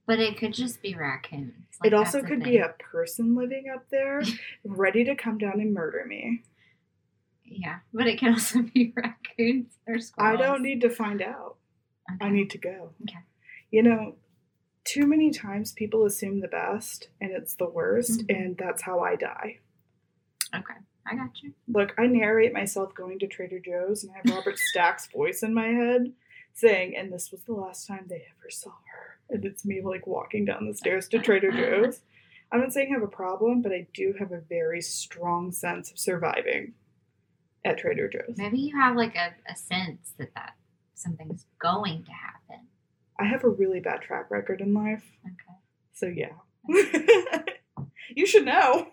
But 0.06 0.20
it 0.20 0.38
could 0.38 0.54
just 0.54 0.84
be 0.84 0.94
raccoons. 0.94 1.54
it 1.84 1.96
also 1.96 2.22
could 2.22 2.44
be 2.44 2.58
a 2.58 2.76
person 2.78 3.34
living 3.34 3.66
up 3.74 3.90
there 3.90 4.22
ready 4.64 5.04
to 5.04 5.16
come 5.16 5.40
down 5.40 5.60
and 5.60 5.74
murder 5.74 6.06
me. 6.06 6.44
Yeah, 7.44 7.80
but 7.92 8.06
it 8.06 8.20
can 8.20 8.34
also 8.34 8.62
be 8.76 8.94
raccoons 8.96 9.74
or 9.88 9.98
squirrels. 9.98 10.40
I 10.40 10.40
don't 10.40 10.62
need 10.62 10.82
to 10.82 10.90
find 10.92 11.20
out. 11.20 11.56
I 12.22 12.30
need 12.30 12.52
to 12.52 12.60
go. 12.60 12.92
Okay. 13.02 13.22
You 13.72 13.82
know, 13.82 14.18
too 14.84 15.06
many 15.08 15.32
times 15.32 15.72
people 15.74 16.06
assume 16.06 16.40
the 16.42 16.48
best 16.48 17.10
and 17.20 17.32
it's 17.32 17.56
the 17.56 17.70
worst, 17.70 18.28
Mhm. 18.28 18.36
and 18.36 18.58
that's 18.58 18.82
how 18.82 19.00
I 19.00 19.16
die. 19.16 19.60
Okay, 20.56 20.74
I 21.06 21.16
got 21.16 21.42
you. 21.42 21.54
Look, 21.68 21.94
I 21.98 22.08
narrate 22.08 22.54
myself 22.54 22.94
going 22.94 23.20
to 23.20 23.28
Trader 23.28 23.60
Joe's 23.60 24.04
and 24.04 24.12
I 24.14 24.18
have 24.18 24.36
Robert 24.36 24.58
Stack's 24.72 25.08
voice 25.08 25.44
in 25.44 25.54
my 25.54 25.68
head 25.68 26.14
saying, 26.54 26.96
and 26.98 27.12
this 27.14 27.32
was 27.32 27.44
the 27.44 27.54
last 27.54 27.88
time 27.88 28.06
they 28.08 28.26
ever 28.38 28.50
saw 28.50 28.72
her. 28.92 29.18
And 29.30 29.46
it's 29.46 29.64
me 29.64 29.82
like 29.82 30.06
walking 30.08 30.44
down 30.46 30.68
the 30.68 30.74
stairs 30.74 31.08
to 31.10 31.20
Trader 31.20 31.52
Joe's. 31.86 32.02
I'm 32.52 32.60
not 32.60 32.74
saying 32.74 32.90
I 32.92 32.96
have 32.96 33.04
a 33.04 33.08
problem, 33.08 33.62
but 33.62 33.72
I 33.72 33.88
do 33.94 34.14
have 34.20 34.34
a 34.34 34.42
very 34.42 34.82
strong 34.82 35.54
sense 35.54 35.90
of 35.92 35.98
surviving 35.98 36.74
at 37.64 37.78
Trader 37.78 38.10
Joe's. 38.10 38.36
Maybe 38.38 38.58
you 38.60 38.76
have 38.78 38.98
like 38.98 39.16
a, 39.16 39.34
a 39.50 39.56
sense 39.56 40.12
that 40.18 40.34
that 40.36 40.56
something's 40.96 41.46
going 41.60 42.04
to 42.04 42.12
happen. 42.12 42.68
I 43.22 43.26
have 43.26 43.44
a 43.44 43.50
really 43.50 43.80
bad 43.80 44.02
track 44.02 44.32
record 44.32 44.62
in 44.62 44.74
life. 44.74 45.04
Okay. 45.24 45.60
So 45.94 46.08
yeah. 46.08 46.34
you 48.16 48.26
should 48.26 48.46
know. 48.46 48.88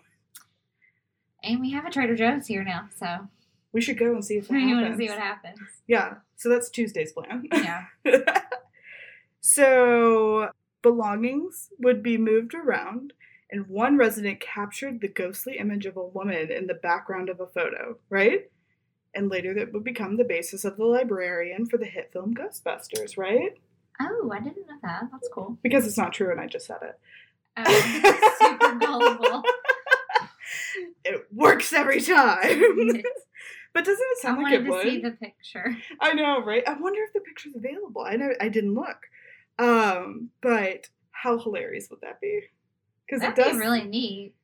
And 1.43 1.61
we 1.61 1.71
have 1.71 1.87
a 1.87 1.91
Trader 1.91 2.15
Joe's 2.15 2.47
here 2.47 2.63
now, 2.63 2.91
so 2.95 3.29
We 3.73 3.81
should 3.81 3.99
go 3.99 4.13
and 4.13 4.23
see 4.23 4.37
if 4.37 4.51
you 4.51 4.77
want 4.77 4.91
to 4.91 4.97
see 4.99 5.09
what 5.09 5.19
happens. 5.19 5.61
Yeah. 5.87 6.17
So 6.37 6.51
that's 6.51 6.69
Tuesday's 6.69 7.13
plan. 7.13 7.49
Yeah. 7.51 7.87
so 9.41 10.51
belongings 10.83 11.71
would 11.79 12.03
be 12.03 12.19
moved 12.19 12.55
around, 12.55 13.15
and 13.51 13.67
one 13.67 13.97
resident 13.97 14.41
captured 14.41 15.01
the 15.01 15.09
ghostly 15.09 15.57
image 15.57 15.87
of 15.87 15.97
a 15.97 16.05
woman 16.05 16.53
in 16.53 16.67
the 16.67 16.75
background 16.75 17.31
of 17.31 17.41
a 17.41 17.47
photo, 17.47 17.97
right? 18.11 18.51
And 19.15 19.31
later 19.31 19.55
that 19.55 19.73
would 19.73 19.85
become 19.85 20.19
the 20.19 20.25
basis 20.25 20.67
of 20.67 20.77
the 20.77 20.85
librarian 20.85 21.65
for 21.65 21.79
the 21.79 21.87
hit 21.87 22.13
film 22.13 22.35
Ghostbusters, 22.35 23.17
right? 23.17 23.57
Oh, 24.01 24.31
I 24.33 24.41
didn't 24.41 24.67
know 24.69 24.77
that. 24.83 25.09
That's 25.11 25.29
cool. 25.33 25.59
Because 25.63 25.87
it's 25.87 25.99
not 25.99 26.13
true 26.13 26.31
and 26.31 26.41
I 26.41 26.47
just 26.47 26.67
said 26.67 26.79
it. 26.83 26.99
Oh, 27.57 28.37
super 28.39 28.75
gullible. 28.79 29.43
It 31.05 31.27
works 31.33 31.73
every 31.73 32.01
time. 32.01 32.61
but 33.73 33.85
doesn't 33.85 34.07
it 34.11 34.19
I 34.19 34.23
sound 34.23 34.43
like 34.43 34.53
wanted 34.53 34.61
it 34.61 34.65
to 34.65 34.71
would? 34.71 34.83
see 34.83 35.01
the 35.01 35.11
picture. 35.13 35.77
I 36.01 36.13
know, 36.15 36.43
right? 36.45 36.63
I 36.67 36.75
wonder 36.75 37.01
if 37.03 37.13
the 37.13 37.21
picture's 37.21 37.55
available. 37.57 38.03
I 38.03 38.17
know 38.17 38.31
I 38.41 38.49
didn't 38.49 38.75
look. 38.75 38.99
Um, 39.59 40.31
but 40.43 40.89
how 41.11 41.39
hilarious 41.39 41.89
would 41.91 42.01
that 42.03 42.21
be? 42.21 42.43
Because 43.07 43.23
it 43.23 43.37
That'd 43.37 43.45
does 43.45 43.53
be 43.55 43.59
really 43.59 43.85
neat. 43.85 44.35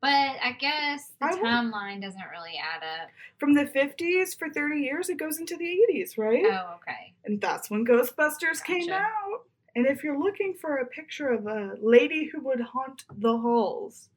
But 0.00 0.08
I 0.42 0.52
guess 0.58 1.10
the 1.20 1.26
I 1.26 1.32
timeline 1.32 2.00
doesn't 2.02 2.22
really 2.30 2.56
add 2.58 2.82
up. 2.84 3.08
from 3.38 3.54
the 3.54 3.66
fifties 3.66 4.32
for 4.34 4.48
thirty 4.48 4.80
years, 4.82 5.08
it 5.08 5.18
goes 5.18 5.38
into 5.38 5.56
the 5.56 5.66
eighties, 5.68 6.16
right? 6.16 6.44
Oh, 6.46 6.76
okay. 6.76 7.14
And 7.24 7.40
that's 7.40 7.68
when 7.70 7.84
Ghostbusters 7.84 8.62
came 8.62 8.90
out. 8.90 9.42
And 9.74 9.86
if 9.86 10.02
you're 10.04 10.18
looking 10.18 10.54
for 10.54 10.76
a 10.76 10.86
picture 10.86 11.28
of 11.30 11.46
a 11.46 11.74
lady 11.80 12.26
who 12.26 12.40
would 12.42 12.60
haunt 12.60 13.04
the 13.12 13.38
halls 13.38 14.08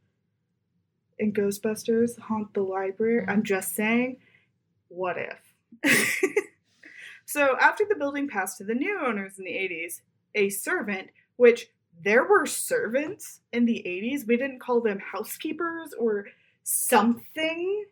in 1.19 1.33
Ghostbusters, 1.33 2.17
haunt 2.19 2.53
the 2.53 2.61
library, 2.61 3.25
Mhm. 3.25 3.29
I'm 3.29 3.43
just 3.43 3.75
saying, 3.75 4.17
what 4.87 5.17
if? 5.17 5.53
so 7.25 7.57
after 7.59 7.85
the 7.87 7.95
building 7.95 8.27
passed 8.27 8.57
to 8.57 8.63
the 8.63 8.73
new 8.75 8.99
owners 8.99 9.37
in 9.39 9.45
the 9.45 9.51
80s, 9.51 10.01
a 10.35 10.49
servant, 10.49 11.09
which 11.37 11.67
there 12.03 12.23
were 12.23 12.45
servants 12.45 13.41
in 13.53 13.65
the 13.65 13.83
80s, 13.85 14.27
we 14.27 14.37
didn't 14.37 14.59
call 14.59 14.81
them 14.81 14.99
housekeepers 14.99 15.93
or 15.97 16.25
something 16.63 17.85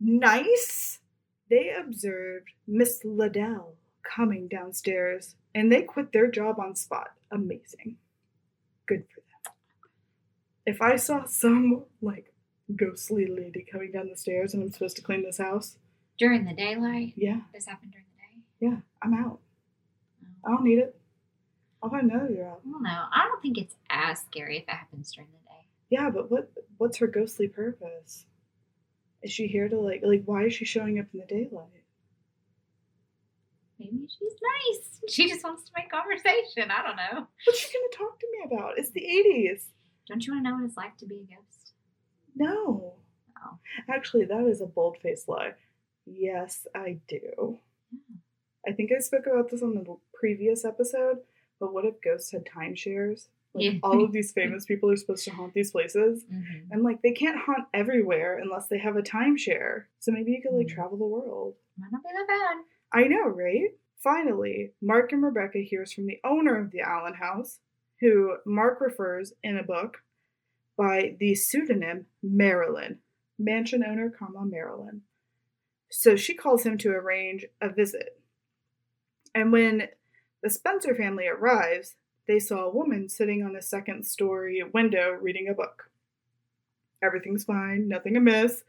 nice. 0.00 0.98
They 1.50 1.70
observed 1.70 2.48
Miss 2.66 3.04
Liddell 3.04 3.74
coming 4.02 4.48
downstairs 4.48 5.34
and 5.54 5.70
they 5.70 5.82
quit 5.82 6.12
their 6.12 6.30
job 6.30 6.58
on 6.58 6.74
spot. 6.76 7.08
Amazing. 7.30 7.96
Good 8.86 9.04
for 9.14 9.20
them. 9.20 9.54
If 10.66 10.80
I 10.80 10.96
saw 10.96 11.24
some 11.26 11.84
like 12.00 12.32
ghostly 12.74 13.26
lady 13.26 13.66
coming 13.70 13.92
down 13.92 14.08
the 14.08 14.16
stairs 14.16 14.54
and 14.54 14.62
I'm 14.62 14.72
supposed 14.72 14.96
to 14.96 15.02
clean 15.02 15.24
this 15.24 15.38
house, 15.38 15.76
During 16.18 16.44
the 16.44 16.54
daylight? 16.54 17.12
yeah, 17.16 17.40
This 17.52 17.66
happened 17.66 17.92
during 17.92 18.06
the 18.14 18.66
day? 18.66 18.70
yeah, 18.72 18.80
I'm 19.02 19.14
out. 19.14 19.40
Oh. 20.24 20.28
I 20.46 20.50
don't 20.56 20.64
need 20.64 20.78
it. 20.78 20.96
I'll 21.82 21.90
find 21.90 22.10
another 22.10 22.34
job. 22.34 22.58
I 22.66 22.70
don't 22.70 22.82
know. 22.82 23.04
I 23.12 23.24
don't 23.26 23.42
think 23.42 23.58
it's 23.58 23.74
as 23.90 24.20
scary 24.20 24.58
if 24.58 24.64
it 24.64 24.70
happens 24.70 25.12
during 25.12 25.30
the 25.30 25.38
day. 25.48 25.66
Yeah, 25.90 26.10
but 26.10 26.30
what 26.30 26.50
what's 26.78 26.98
her 26.98 27.06
ghostly 27.06 27.48
purpose? 27.48 28.24
Is 29.22 29.32
she 29.32 29.46
here 29.46 29.68
to 29.68 29.78
like 29.78 30.02
like 30.04 30.22
why 30.24 30.44
is 30.44 30.54
she 30.54 30.64
showing 30.64 30.98
up 30.98 31.06
in 31.12 31.20
the 31.20 31.26
daylight? 31.26 31.84
Maybe 33.78 34.08
she's 34.08 34.32
nice. 34.32 34.88
She 35.08 35.28
just 35.28 35.42
wants 35.42 35.64
to 35.64 35.72
make 35.76 35.90
conversation. 35.90 36.70
I 36.70 36.82
don't 36.86 36.96
know. 36.96 37.26
What's 37.44 37.58
she 37.58 37.72
gonna 37.76 37.88
talk 37.92 38.20
to 38.20 38.26
me 38.32 38.56
about? 38.56 38.78
It's 38.78 38.90
the 38.90 39.04
eighties. 39.04 39.66
Don't 40.08 40.24
you 40.24 40.32
want 40.32 40.44
to 40.44 40.50
know 40.50 40.56
what 40.56 40.64
it's 40.64 40.76
like 40.76 40.96
to 40.98 41.06
be 41.06 41.16
a 41.16 41.34
ghost? 41.34 41.72
No. 42.36 42.94
Oh. 43.44 43.58
Actually, 43.90 44.26
that 44.26 44.46
is 44.46 44.60
a 44.60 44.66
bold 44.66 44.98
faced 45.02 45.28
lie. 45.28 45.54
Yes, 46.06 46.66
I 46.74 46.98
do. 47.08 47.58
Hmm. 47.90 48.16
I 48.66 48.72
think 48.72 48.90
I 48.96 49.00
spoke 49.00 49.26
about 49.26 49.50
this 49.50 49.62
on 49.62 49.74
the 49.74 49.96
previous 50.14 50.64
episode, 50.64 51.18
but 51.62 51.72
what 51.72 51.84
if 51.84 52.00
ghosts 52.02 52.32
had 52.32 52.44
timeshares? 52.44 53.28
Like 53.54 53.64
Yeah. 53.64 53.78
all 53.84 54.02
of 54.04 54.10
these 54.16 54.32
famous 54.32 54.64
people 54.64 54.90
are 54.90 54.96
supposed 54.96 55.24
to 55.26 55.30
haunt 55.30 55.54
these 55.54 55.70
places. 55.70 56.24
Mm-hmm. 56.24 56.72
And 56.72 56.82
like 56.82 57.00
they 57.02 57.12
can't 57.12 57.38
haunt 57.38 57.68
everywhere 57.72 58.38
unless 58.38 58.66
they 58.66 58.78
have 58.78 58.96
a 58.96 59.02
timeshare. 59.02 59.84
So 60.00 60.10
maybe 60.10 60.32
you 60.32 60.42
could 60.42 60.56
like 60.56 60.66
Mm. 60.66 60.74
travel 60.74 60.98
the 60.98 61.04
world. 61.06 61.54
Might 61.78 61.92
not 61.92 62.02
be 62.02 62.08
that 62.12 62.26
bad. 62.26 62.56
I 62.92 63.06
know, 63.08 63.28
right? 63.28 63.70
Finally, 64.02 64.72
Mark 64.82 65.12
and 65.12 65.22
Rebecca 65.22 65.58
hears 65.60 65.92
from 65.92 66.06
the 66.06 66.18
owner 66.24 66.58
of 66.58 66.72
the 66.72 66.80
Allen 66.80 67.14
house, 67.14 67.60
who 68.00 68.36
Mark 68.44 68.80
refers 68.80 69.32
in 69.44 69.56
a 69.56 69.62
book 69.62 69.98
by 70.76 71.14
the 71.20 71.34
pseudonym 71.36 72.06
Marilyn, 72.22 72.98
mansion 73.38 73.84
owner, 73.84 74.10
comma 74.10 74.44
Marilyn. 74.44 75.02
So 75.90 76.16
she 76.16 76.34
calls 76.34 76.64
him 76.64 76.76
to 76.78 76.90
arrange 76.90 77.44
a 77.60 77.68
visit. 77.68 78.18
And 79.34 79.52
when 79.52 79.88
the 80.42 80.50
Spencer 80.50 80.94
family 80.94 81.26
arrives, 81.26 81.96
they 82.26 82.38
saw 82.38 82.64
a 82.64 82.70
woman 82.74 83.08
sitting 83.08 83.42
on 83.42 83.56
a 83.56 83.62
second 83.62 84.04
story 84.06 84.62
window 84.72 85.10
reading 85.20 85.48
a 85.48 85.54
book. 85.54 85.90
Everything's 87.02 87.44
fine, 87.44 87.88
nothing 87.88 88.16
amiss. 88.16 88.64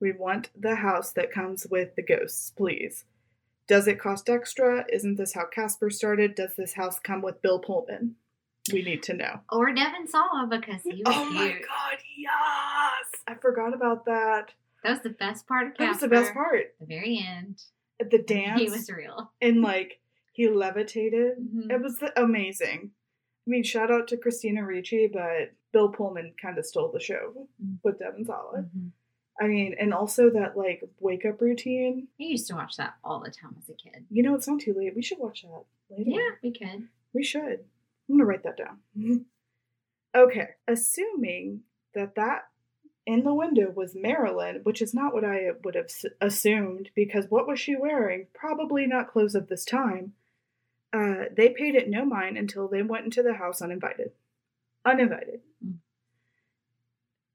We 0.00 0.12
want 0.12 0.50
the 0.58 0.76
house 0.76 1.12
that 1.12 1.32
comes 1.32 1.66
with 1.70 1.94
the 1.96 2.02
ghosts, 2.02 2.50
please. 2.50 3.04
Does 3.68 3.86
it 3.88 3.98
cost 4.00 4.28
extra? 4.28 4.84
Isn't 4.92 5.16
this 5.16 5.34
how 5.34 5.46
Casper 5.46 5.90
started? 5.90 6.34
Does 6.34 6.54
this 6.56 6.74
house 6.74 6.98
come 6.98 7.22
with 7.22 7.42
Bill 7.42 7.58
Pullman? 7.58 8.16
We 8.72 8.82
need 8.82 9.02
to 9.04 9.14
know. 9.14 9.40
Or 9.50 9.72
Devin 9.72 10.06
Sawa 10.08 10.46
because 10.50 10.82
he 10.82 11.02
was 11.04 11.14
Oh 11.16 11.30
my 11.30 11.48
cute. 11.48 11.62
god, 11.62 11.98
yes! 12.16 13.10
I 13.26 13.34
forgot 13.34 13.74
about 13.74 14.04
that. 14.06 14.52
That 14.84 14.90
was 14.90 15.00
the 15.00 15.10
best 15.10 15.46
part 15.48 15.68
of 15.68 15.74
Casper. 15.74 15.84
That 15.84 15.88
was 15.90 16.00
the 16.00 16.08
best 16.08 16.32
part. 16.34 16.74
The 16.80 16.86
very 16.86 17.24
end. 17.26 17.62
At 18.00 18.10
the 18.10 18.18
dance 18.18 18.60
He 18.60 18.68
was 18.70 18.88
real. 18.90 19.32
and 19.40 19.62
like 19.62 20.00
he 20.32 20.48
levitated. 20.48 21.38
Mhm. 21.38 21.70
It 21.70 21.80
was 21.80 22.02
amazing. 22.16 22.92
I 23.46 23.50
mean, 23.50 23.62
shout 23.62 23.90
out 23.90 24.08
to 24.08 24.16
Christina 24.16 24.64
Ricci, 24.64 25.06
but 25.08 25.52
Bill 25.72 25.88
Pullman 25.90 26.34
kind 26.40 26.58
of 26.58 26.66
stole 26.66 26.90
the 26.92 27.00
show 27.00 27.48
Mm. 27.62 27.78
with 27.82 27.98
Devin 27.98 28.24
Sawa. 28.24 28.62
Mhm. 28.74 28.92
I 29.40 29.48
mean, 29.48 29.74
and 29.78 29.92
also 29.94 30.30
that 30.30 30.56
like 30.56 30.82
wake 31.00 31.24
up 31.24 31.40
routine. 31.40 32.08
I 32.20 32.24
used 32.24 32.46
to 32.48 32.54
watch 32.54 32.76
that 32.76 32.94
all 33.02 33.20
the 33.20 33.30
time 33.30 33.56
as 33.58 33.68
a 33.68 33.74
kid. 33.74 34.06
You 34.10 34.22
know, 34.22 34.34
it's 34.34 34.46
not 34.46 34.60
too 34.60 34.74
late. 34.74 34.94
We 34.94 35.02
should 35.02 35.18
watch 35.18 35.42
that 35.42 35.64
later. 35.90 36.10
Yeah, 36.10 36.30
we 36.42 36.52
could. 36.52 36.88
We 37.14 37.24
should. 37.24 37.64
I'm 38.08 38.16
gonna 38.16 38.24
write 38.26 38.42
that 38.44 38.56
down. 38.58 38.80
okay, 40.14 40.50
assuming 40.68 41.62
that 41.94 42.14
that 42.14 42.48
in 43.06 43.24
the 43.24 43.34
window 43.34 43.70
was 43.70 43.94
Marilyn, 43.96 44.60
which 44.62 44.80
is 44.80 44.94
not 44.94 45.12
what 45.12 45.24
I 45.24 45.50
would 45.64 45.74
have 45.74 45.90
assumed 46.20 46.90
because 46.94 47.28
what 47.30 47.48
was 47.48 47.58
she 47.58 47.74
wearing? 47.74 48.28
Probably 48.34 48.86
not 48.86 49.08
clothes 49.08 49.34
of 49.34 49.48
this 49.48 49.64
time. 49.64 50.14
Uh, 50.92 51.24
they 51.34 51.48
paid 51.48 51.74
it 51.74 51.88
no 51.88 52.04
mind 52.04 52.36
until 52.36 52.68
they 52.68 52.82
went 52.82 53.04
into 53.04 53.22
the 53.22 53.34
house 53.34 53.62
uninvited. 53.62 54.12
Uninvited. 54.84 55.40
Mm. 55.64 55.76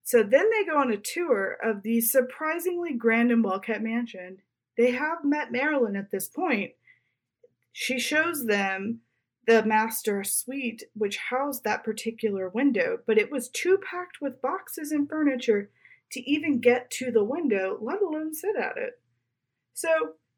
So 0.03 0.23
then 0.23 0.49
they 0.51 0.65
go 0.65 0.77
on 0.77 0.91
a 0.91 0.97
tour 0.97 1.57
of 1.63 1.83
the 1.83 1.99
surprisingly 2.01 2.93
grand 2.93 3.31
and 3.31 3.43
well 3.43 3.59
kept 3.59 3.81
mansion. 3.81 4.37
They 4.77 4.91
have 4.91 5.25
met 5.25 5.51
Marilyn 5.51 5.95
at 5.95 6.11
this 6.11 6.29
point. 6.29 6.71
She 7.73 7.99
shows 7.99 8.45
them 8.45 9.01
the 9.47 9.65
master 9.65 10.23
suite, 10.23 10.83
which 10.93 11.17
housed 11.17 11.63
that 11.63 11.83
particular 11.83 12.49
window, 12.49 12.99
but 13.05 13.17
it 13.17 13.31
was 13.31 13.49
too 13.49 13.79
packed 13.79 14.21
with 14.21 14.41
boxes 14.41 14.91
and 14.91 15.09
furniture 15.09 15.69
to 16.11 16.29
even 16.29 16.59
get 16.59 16.91
to 16.91 17.11
the 17.11 17.23
window, 17.23 17.77
let 17.81 18.01
alone 18.01 18.33
sit 18.33 18.55
at 18.55 18.77
it. 18.77 18.99
So 19.73 19.89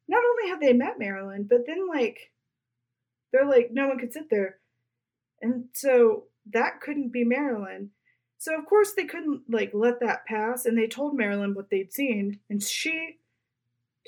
not 0.08 0.24
only 0.24 0.50
have 0.50 0.60
they 0.60 0.74
met 0.74 1.00
Marilyn, 1.00 1.44
but 1.44 1.66
then 1.66 1.88
like 1.88 2.32
they're 3.32 3.46
like 3.46 3.70
no 3.72 3.88
one 3.88 4.00
could 4.00 4.14
sit 4.14 4.30
there, 4.30 4.58
and 5.42 5.66
so 5.74 6.26
that 6.52 6.82
couldn't 6.82 7.12
be 7.12 7.24
Marilyn. 7.24 7.92
So 8.38 8.58
of 8.58 8.66
course 8.66 8.94
they 8.94 9.06
couldn't 9.06 9.44
like 9.50 9.72
let 9.74 10.00
that 10.00 10.26
pass, 10.26 10.66
and 10.66 10.78
they 10.78 10.88
told 10.88 11.18
Marilyn 11.18 11.54
what 11.54 11.70
they'd 11.70 11.94
seen, 11.94 12.40
and 12.50 12.62
she 12.62 13.18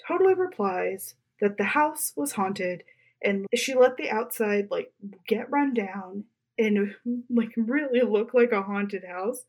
totally 0.07 0.33
replies 0.33 1.15
that 1.39 1.57
the 1.57 1.63
house 1.63 2.13
was 2.15 2.33
haunted 2.33 2.83
and 3.23 3.45
she 3.53 3.75
let 3.75 3.97
the 3.97 4.09
outside 4.09 4.67
like 4.71 4.91
get 5.27 5.51
run 5.51 5.73
down 5.73 6.23
and 6.57 6.95
like 7.29 7.51
really 7.55 8.01
look 8.01 8.33
like 8.33 8.51
a 8.51 8.63
haunted 8.63 9.03
house 9.03 9.43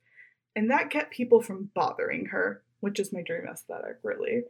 and 0.55 0.71
that 0.71 0.91
kept 0.91 1.12
people 1.12 1.41
from 1.41 1.71
bothering 1.75 2.26
her 2.26 2.62
which 2.83 2.99
is 2.99 3.12
my 3.12 3.23
dream 3.23 3.47
aesthetic, 3.49 3.99
really. 4.02 4.43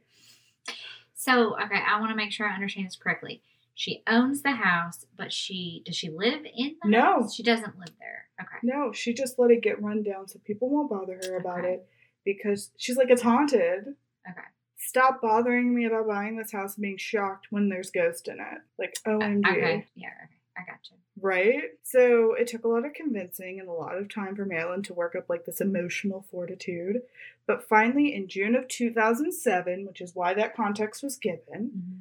So, 1.15 1.55
okay, 1.55 1.81
I 1.87 2.01
want 2.01 2.11
to 2.11 2.17
make 2.17 2.33
sure 2.33 2.49
I 2.49 2.55
understand 2.55 2.87
this 2.87 2.97
correctly. 2.97 3.43
She 3.75 4.03
owns 4.07 4.43
the 4.43 4.53
house, 4.53 5.07
but 5.17 5.33
she 5.33 5.83
does 5.85 5.97
she 5.97 6.11
live 6.11 6.45
in 6.45 6.77
the 6.83 6.89
No. 6.89 7.01
house? 7.01 7.35
She 7.35 7.43
doesn't 7.43 7.79
live 7.79 7.95
there. 7.99 8.27
Okay. 8.41 8.59
No, 8.63 8.93
she 8.93 9.15
just 9.15 9.39
let 9.39 9.51
it 9.51 9.63
get 9.63 9.81
run 9.83 10.03
down 10.03 10.29
so 10.29 10.39
people 10.45 10.69
won't 10.69 10.91
bother 10.91 11.19
her 11.25 11.37
about 11.37 11.61
Okay. 11.61 11.75
it 11.75 11.87
because 12.25 12.71
she's 12.77 12.97
like, 12.97 13.11
it's 13.11 13.23
haunted. 13.23 13.97
Okay. 14.29 14.41
Stop 14.77 15.23
bothering 15.23 15.75
me 15.75 15.85
about 15.87 16.07
buying 16.09 16.37
this 16.37 16.53
house 16.53 16.75
and 16.77 16.83
being 16.83 16.97
shocked 16.99 17.47
when 17.51 17.69
there's 17.69 17.91
ghosts 17.91 18.29
in 18.29 18.41
it. 18.41 18.59
Like, 18.79 18.95
OMG. 19.07 19.49
Okay. 19.49 19.87
Yeah, 19.95 20.09
okay. 20.25 20.35
I 20.57 20.61
got 20.71 20.81
you. 20.91 20.97
Right? 21.21 21.63
So 21.83 22.35
it 22.35 22.49
took 22.49 22.65
a 22.65 22.69
lot 22.69 22.85
of 22.85 22.93
convincing 22.95 23.61
and 23.61 23.69
a 23.69 23.73
lot 23.73 23.97
of 23.97 24.09
time 24.13 24.35
for 24.35 24.45
Marilyn 24.45 24.83
to 24.85 24.95
work 24.95 25.15
up 25.15 25.29
like 25.29 25.45
this 25.45 25.61
emotional 25.61 26.27
fortitude. 26.31 27.03
But 27.47 27.69
finally, 27.69 28.15
in 28.15 28.29
June 28.29 28.55
of 28.55 28.67
2007, 28.69 29.87
which 29.87 30.01
is 30.01 30.15
why 30.15 30.35
that 30.35 30.57
context 30.57 31.03
was 31.03 31.17
given, 31.17 31.71
mm-hmm. 31.77 31.92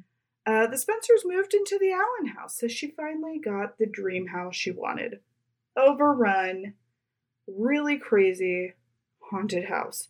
Uh, 0.44 0.66
the 0.66 0.78
Spencers 0.78 1.22
moved 1.24 1.54
into 1.54 1.78
the 1.78 1.92
Allen 1.92 2.34
house. 2.36 2.58
So 2.58 2.68
she 2.68 2.90
finally 2.90 3.38
got 3.38 3.78
the 3.78 3.86
dream 3.86 4.28
house 4.28 4.56
she 4.56 4.70
wanted. 4.70 5.20
Overrun, 5.76 6.74
really 7.46 7.98
crazy, 7.98 8.74
haunted 9.30 9.66
house. 9.66 10.08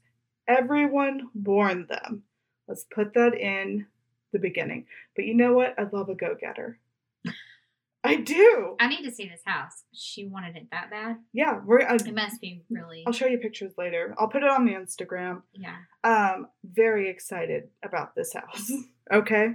Everyone 0.48 1.28
warned 1.34 1.88
them. 1.88 2.24
Let's 2.66 2.84
put 2.84 3.14
that 3.14 3.34
in 3.34 3.86
the 4.32 4.38
beginning. 4.38 4.86
But 5.14 5.26
you 5.26 5.34
know 5.34 5.52
what? 5.52 5.78
I 5.78 5.86
love 5.92 6.08
a 6.08 6.14
go 6.14 6.34
getter. 6.40 6.78
I 8.04 8.16
do. 8.16 8.76
I 8.80 8.88
need 8.88 9.04
to 9.04 9.12
see 9.12 9.28
this 9.28 9.42
house. 9.44 9.84
She 9.92 10.26
wanted 10.26 10.56
it 10.56 10.68
that 10.72 10.90
bad. 10.90 11.18
Yeah, 11.32 11.60
we're. 11.64 11.82
I, 11.82 11.94
It 11.94 12.14
must 12.14 12.40
be 12.40 12.62
really. 12.68 13.04
I'll 13.06 13.12
show 13.12 13.26
you 13.26 13.38
pictures 13.38 13.74
later. 13.78 14.14
I'll 14.18 14.28
put 14.28 14.42
it 14.42 14.50
on 14.50 14.64
the 14.64 14.72
Instagram. 14.72 15.42
Yeah. 15.52 15.76
Um, 16.02 16.48
very 16.64 17.08
excited 17.08 17.68
about 17.84 18.16
this 18.16 18.32
house. 18.32 18.72
okay. 19.12 19.54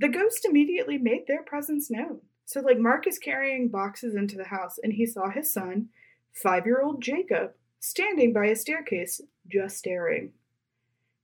The 0.00 0.08
ghost 0.08 0.46
immediately 0.46 0.96
made 0.96 1.26
their 1.26 1.42
presence 1.42 1.90
known. 1.90 2.20
So, 2.46 2.60
like, 2.60 2.78
Mark 2.78 3.06
is 3.06 3.18
carrying 3.18 3.68
boxes 3.68 4.14
into 4.14 4.36
the 4.36 4.44
house, 4.44 4.78
and 4.82 4.94
he 4.94 5.04
saw 5.04 5.30
his 5.30 5.52
son, 5.52 5.90
five 6.32 6.64
year 6.64 6.80
old 6.80 7.02
Jacob, 7.02 7.52
standing 7.80 8.32
by 8.32 8.46
a 8.46 8.56
staircase, 8.56 9.20
just 9.46 9.76
staring. 9.76 10.32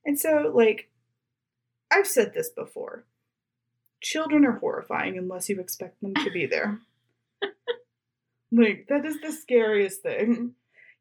And 0.04 0.20
so, 0.20 0.52
like, 0.54 0.90
I've 1.90 2.06
said 2.06 2.34
this 2.34 2.50
before 2.50 3.04
children 4.02 4.44
are 4.44 4.58
horrifying 4.58 5.16
unless 5.16 5.48
you 5.48 5.58
expect 5.58 6.00
them 6.02 6.14
to 6.14 6.30
be 6.30 6.44
there. 6.44 6.78
like, 8.52 8.86
that 8.90 9.06
is 9.06 9.20
the 9.22 9.32
scariest 9.32 10.02
thing 10.02 10.54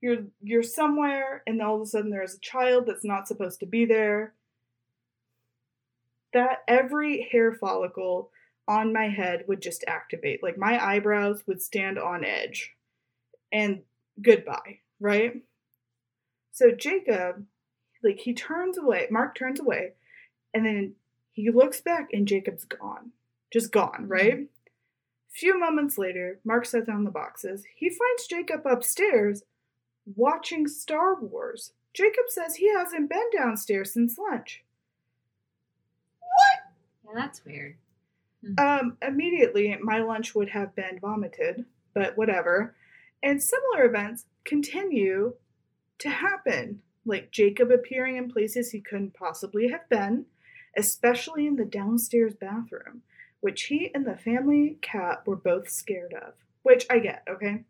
you're 0.06 0.26
you're 0.42 0.64
somewhere 0.64 1.42
and 1.48 1.62
all 1.62 1.76
of 1.76 1.82
a 1.82 1.86
sudden 1.86 2.12
there's 2.12 2.36
a 2.36 2.40
child 2.40 2.86
that's 2.86 3.04
not 3.04 3.28
supposed 3.28 3.60
to 3.60 3.66
be 3.66 3.86
there 3.86 4.34
that 6.36 6.60
every 6.68 7.28
hair 7.32 7.52
follicle 7.52 8.30
on 8.68 8.94
my 8.94 9.10
head 9.10 9.46
would 9.48 9.62
just 9.62 9.84
activate. 9.88 10.44
Like 10.44 10.58
my 10.58 10.84
eyebrows 10.84 11.44
would 11.48 11.62
stand 11.62 11.98
on 11.98 12.24
edge. 12.24 12.74
And 13.52 13.82
goodbye 14.22 14.80
right? 15.00 15.42
So 16.52 16.72
jacob 16.72 17.46
like 18.04 18.20
he 18.20 18.34
turns 18.34 18.78
away 18.78 19.08
mark 19.10 19.36
turns 19.36 19.60
away 19.60 19.94
and 20.54 20.66
then 20.66 20.94
he 21.32 21.50
looks 21.50 21.82
back 21.82 22.10
and 22.14 22.28
jacob's 22.28 22.66
gone 22.66 23.12
just 23.52 23.72
gone 23.72 23.92
mm-hmm. 23.94 24.12
right? 24.12 24.40
Few 25.30 25.60
moments 25.60 25.98
later 25.98 26.40
mark 26.46 26.66
sets 26.66 26.88
down 26.88 27.04
the 27.04 27.12
boxes. 27.12 27.66
He 27.76 27.90
finds 27.90 28.28
jacob 28.28 28.66
upstairs 28.66 29.44
watching 30.06 30.68
Star 30.68 31.20
Wars. 31.20 31.74
Jacob 31.94 32.26
says 32.28 32.56
he 32.56 32.72
hasn't 32.74 33.10
been 33.10 33.30
downstairs 33.36 33.94
since 33.94 34.18
lunch. 34.18 34.64
Yeah, 37.06 37.12
that's 37.16 37.46
weird. 37.46 37.78
Um, 38.58 38.98
immediately, 39.02 39.76
my 39.82 40.00
lunch 40.00 40.36
would 40.36 40.50
have 40.50 40.76
been 40.76 41.00
vomited, 41.00 41.66
but 41.94 42.18
whatever. 42.18 42.76
And 43.24 43.42
similar 43.42 43.86
events 43.86 44.26
continue 44.44 45.34
to 46.00 46.10
happen, 46.10 46.82
like 47.06 47.32
Jacob 47.32 47.72
appearing 47.72 48.18
in 48.18 48.32
places 48.32 48.72
he 48.72 48.82
couldn't 48.82 49.14
possibly 49.16 49.70
have 49.70 49.88
been, 49.90 50.26
especially 50.78 51.48
in 51.48 51.56
the 51.56 51.66
downstairs 51.66 52.36
bathroom, 52.36 53.02
which 53.40 53.64
he 53.64 53.92
and 53.96 54.06
the 54.06 54.18
family 54.18 54.78
cat 54.82 55.26
were 55.26 55.36
both 55.36 55.70
scared 55.70 56.14
of. 56.14 56.34
Which 56.64 56.86
I 56.90 57.00
get, 57.00 57.24
okay? 57.28 57.64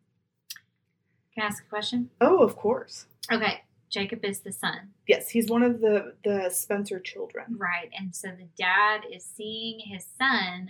Can 1.33 1.43
I 1.43 1.45
ask 1.45 1.63
a 1.63 1.67
question? 1.67 2.09
Oh, 2.19 2.43
of 2.43 2.55
course. 2.55 3.05
Okay. 3.31 3.61
Jacob 3.95 4.25
is 4.25 4.41
the 4.41 4.51
son. 4.51 4.89
Yes, 5.07 5.29
he's 5.29 5.49
one 5.49 5.63
of 5.63 5.79
the 5.79 6.15
the 6.25 6.49
Spencer 6.49 6.99
children. 6.99 7.45
Right. 7.57 7.89
And 7.97 8.13
so 8.13 8.27
the 8.27 8.49
dad 8.57 9.01
is 9.09 9.23
seeing 9.23 9.79
his 9.79 10.05
son 10.17 10.67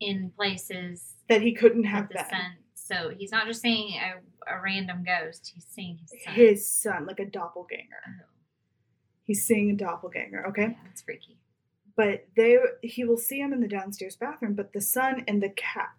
in 0.00 0.30
places 0.36 1.14
That 1.28 1.40
he 1.42 1.52
couldn't 1.54 1.84
have 1.84 2.08
the 2.08 2.14
been. 2.14 2.24
son. 2.28 2.52
So 2.74 3.10
he's 3.16 3.30
not 3.30 3.46
just 3.46 3.62
seeing 3.62 3.94
a, 3.94 4.54
a 4.56 4.60
random 4.60 5.04
ghost, 5.04 5.52
he's 5.54 5.64
seeing 5.64 5.98
his 5.98 6.12
son. 6.24 6.34
his 6.34 6.68
son, 6.68 7.06
like 7.06 7.20
a 7.20 7.26
doppelganger. 7.26 8.02
Oh, 8.08 8.24
He's 9.22 9.44
seeing 9.46 9.70
a 9.70 9.76
doppelganger, 9.76 10.44
okay? 10.48 10.62
yeah, 10.72 10.74
that's 10.84 11.02
freaky. 11.02 11.36
But 11.96 12.26
they 12.36 12.58
he 12.82 13.04
will 13.04 13.18
see 13.18 13.38
him 13.38 13.52
in 13.52 13.60
the 13.60 13.68
downstairs 13.68 14.16
bathroom, 14.16 14.54
but 14.54 14.72
the 14.72 14.80
son 14.80 15.22
and 15.28 15.40
the 15.40 15.50
cat 15.50 15.94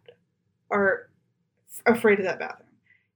are 0.70 1.10
afraid 1.86 2.20
of 2.20 2.26
that 2.26 2.40
bathroom. 2.40 2.68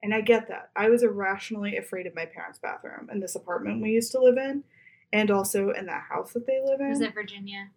And 0.06 0.14
I 0.14 0.22
get 0.22 0.48
that. 0.50 0.70
I 0.76 0.90
was 0.90 1.02
irrationally 1.02 1.78
afraid 1.78 2.06
of 2.06 2.14
my 2.14 2.28
parents' 2.28 2.60
bathroom 2.60 3.10
in 3.12 3.22
this 3.22 3.34
apartment 3.34 3.82
we 3.82 3.90
used 3.90 4.12
to 4.12 4.20
live 4.20 4.38
in 4.38 4.64
and 5.12 5.32
also 5.32 5.72
in 5.72 5.88
that 5.88 6.04
house 6.10 6.34
that 6.34 6.46
they 6.46 6.62
live 6.64 6.80
in. 6.80 6.90
Was 6.90 7.02
it 7.02 7.16
Virginia? 7.16 7.72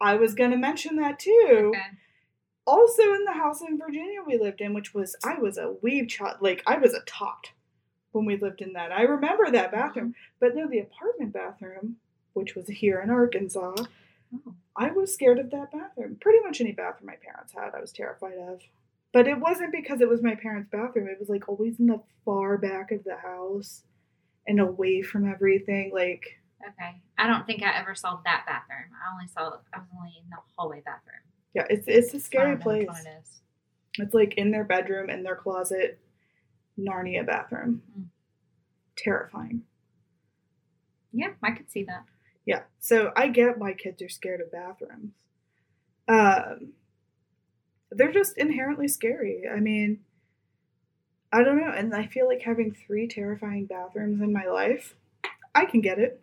I 0.00 0.14
was 0.14 0.34
going 0.34 0.52
to 0.52 0.56
mention 0.56 0.94
that 0.96 1.18
too. 1.18 1.72
Okay. 1.74 1.82
Also 2.68 3.02
in 3.02 3.24
the 3.24 3.32
house 3.32 3.62
in 3.62 3.78
Virginia 3.78 4.20
we 4.24 4.38
lived 4.38 4.60
in, 4.60 4.74
which 4.74 4.94
was 4.94 5.16
I 5.24 5.40
was 5.40 5.58
a 5.58 5.74
wee 5.82 6.06
child, 6.06 6.36
like 6.40 6.62
I 6.68 6.78
was 6.78 6.94
a 6.94 7.00
tot 7.00 7.50
when 8.12 8.24
we 8.24 8.36
lived 8.36 8.60
in 8.60 8.74
that. 8.74 8.92
I 8.92 9.02
remember 9.02 9.50
that 9.50 9.74
uh-huh. 9.74 9.86
bathroom, 9.88 10.14
but 10.38 10.54
no, 10.54 10.68
the 10.68 10.78
apartment 10.78 11.32
bathroom, 11.32 11.96
which 12.34 12.54
was 12.54 12.68
here 12.68 13.00
in 13.00 13.10
Arkansas, 13.10 13.74
Oh. 14.34 14.54
I 14.76 14.90
was 14.90 15.12
scared 15.12 15.38
of 15.38 15.50
that 15.50 15.72
bathroom. 15.72 16.18
Pretty 16.20 16.40
much 16.44 16.60
any 16.60 16.72
bathroom 16.72 17.06
my 17.06 17.16
parents 17.16 17.52
had, 17.52 17.74
I 17.74 17.80
was 17.80 17.92
terrified 17.92 18.36
of. 18.38 18.60
But 19.12 19.26
it 19.26 19.38
wasn't 19.40 19.72
because 19.72 20.00
it 20.00 20.08
was 20.08 20.22
my 20.22 20.34
parents' 20.34 20.68
bathroom. 20.70 21.08
It 21.08 21.18
was 21.18 21.28
like 21.28 21.48
always 21.48 21.78
in 21.80 21.86
the 21.86 22.00
far 22.24 22.58
back 22.58 22.90
of 22.92 23.04
the 23.04 23.16
house 23.16 23.82
and 24.46 24.60
away 24.60 25.02
from 25.02 25.28
everything. 25.30 25.90
Like 25.92 26.24
Okay. 26.66 27.00
I 27.16 27.26
don't 27.28 27.46
think 27.46 27.62
I 27.62 27.78
ever 27.78 27.94
saw 27.94 28.18
that 28.24 28.44
bathroom. 28.46 28.90
I 28.92 29.12
only 29.12 29.28
saw 29.28 29.58
I 29.72 29.78
was 29.78 29.88
only 29.96 30.12
in 30.22 30.28
the 30.30 30.36
hallway 30.56 30.82
bathroom. 30.84 31.22
yeah, 31.54 31.64
it's 31.70 31.86
it's 31.86 32.12
a 32.14 32.20
scary 32.20 32.56
don't 32.56 32.66
know 32.66 32.78
which 32.78 32.88
place. 32.88 33.04
it 33.06 33.18
is. 33.22 33.40
It's 34.00 34.14
like 34.14 34.34
in 34.34 34.50
their 34.50 34.64
bedroom, 34.64 35.08
in 35.08 35.22
their 35.22 35.36
closet, 35.36 35.98
Narnia 36.78 37.24
bathroom. 37.26 37.82
Mm. 37.98 38.04
Terrifying. 38.96 39.62
Yeah, 41.12 41.30
I 41.42 41.52
could 41.52 41.70
see 41.70 41.84
that. 41.84 42.04
Yeah. 42.44 42.62
So 42.80 43.12
I 43.16 43.28
get 43.28 43.58
why 43.58 43.72
kids 43.72 44.02
are 44.02 44.08
scared 44.08 44.40
of 44.40 44.50
bathrooms. 44.52 45.12
Um, 46.08 46.72
they're 47.90 48.12
just 48.12 48.36
inherently 48.36 48.88
scary. 48.88 49.44
I 49.50 49.60
mean, 49.60 50.00
I 51.32 51.42
don't 51.42 51.60
know. 51.60 51.72
And 51.74 51.94
I 51.94 52.06
feel 52.06 52.26
like 52.26 52.42
having 52.42 52.74
three 52.74 53.06
terrifying 53.06 53.66
bathrooms 53.66 54.20
in 54.20 54.32
my 54.32 54.46
life, 54.46 54.94
I 55.54 55.64
can 55.64 55.80
get 55.80 55.98
it. 55.98 56.20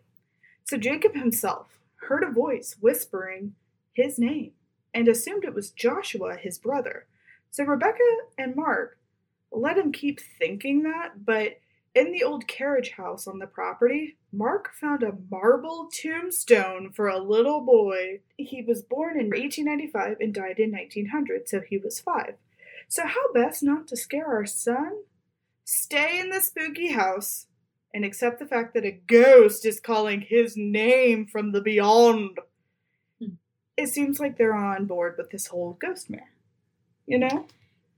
So 0.63 0.78
Jacob 0.78 1.15
himself 1.15 1.67
heard 2.08 2.23
a 2.23 2.32
voice 2.32 2.75
whispering 2.80 3.56
his 3.93 4.17
name 4.17 4.51
and 4.93 5.08
assumed 5.08 5.43
it 5.43 5.54
was 5.54 5.71
Joshua, 5.71 6.38
his 6.38 6.58
brother. 6.58 7.06
So 7.51 7.63
Rebecca 7.63 8.04
and 8.38 8.56
Mark 8.56 8.97
let 9.51 9.78
him 9.78 9.91
keep 9.91 10.19
thinking 10.19 10.84
that, 10.84 11.25
but 11.25 11.60
in 11.95 12.12
the 12.12 12.23
old 12.23 12.45
carriage 12.47 12.91
house 12.91 13.25
on 13.25 13.39
the 13.39 13.47
property, 13.47 14.17
Mark 14.34 14.73
found 14.73 15.01
a 15.01 15.15
marble 15.31 15.89
tombstone 15.91 16.91
for 16.91 17.08
a 17.08 17.17
little 17.17 17.62
boy. 17.62 18.19
He 18.38 18.62
was 18.62 18.81
born 18.81 19.17
in 19.17 19.27
1895 19.27 20.17
and 20.19 20.34
died 20.34 20.60
in 20.60 20.71
1900, 20.71 21.47
so 21.47 21.62
he 21.62 21.77
was 21.77 22.01
five. 22.01 22.36
So, 22.89 23.08
how 23.08 23.31
best 23.34 23.63
not 23.63 23.88
to 23.88 23.95
scare 23.95 24.27
our 24.27 24.45
son? 24.45 25.03
Stay 25.63 26.19
in 26.19 26.29
the 26.29 26.41
spooky 26.41 26.91
house 26.91 27.47
and 27.93 28.03
accept 28.03 28.39
the 28.39 28.45
fact 28.45 28.73
that 28.73 28.86
a 28.86 28.91
ghost 28.91 29.65
is 29.65 29.79
calling 29.79 30.21
his 30.21 30.55
name 30.58 31.25
from 31.25 31.53
the 31.53 31.62
beyond. 31.62 32.39
Hmm. 33.19 33.36
It 33.77 33.88
seems 33.88 34.19
like 34.19 34.38
they're 34.38 34.53
on 34.53 34.86
board 34.86 35.15
with 35.17 35.31
this 35.31 35.47
whole 35.47 35.77
ghost 35.79 36.10
man. 36.10 36.27
You 37.08 37.19
know? 37.19 37.47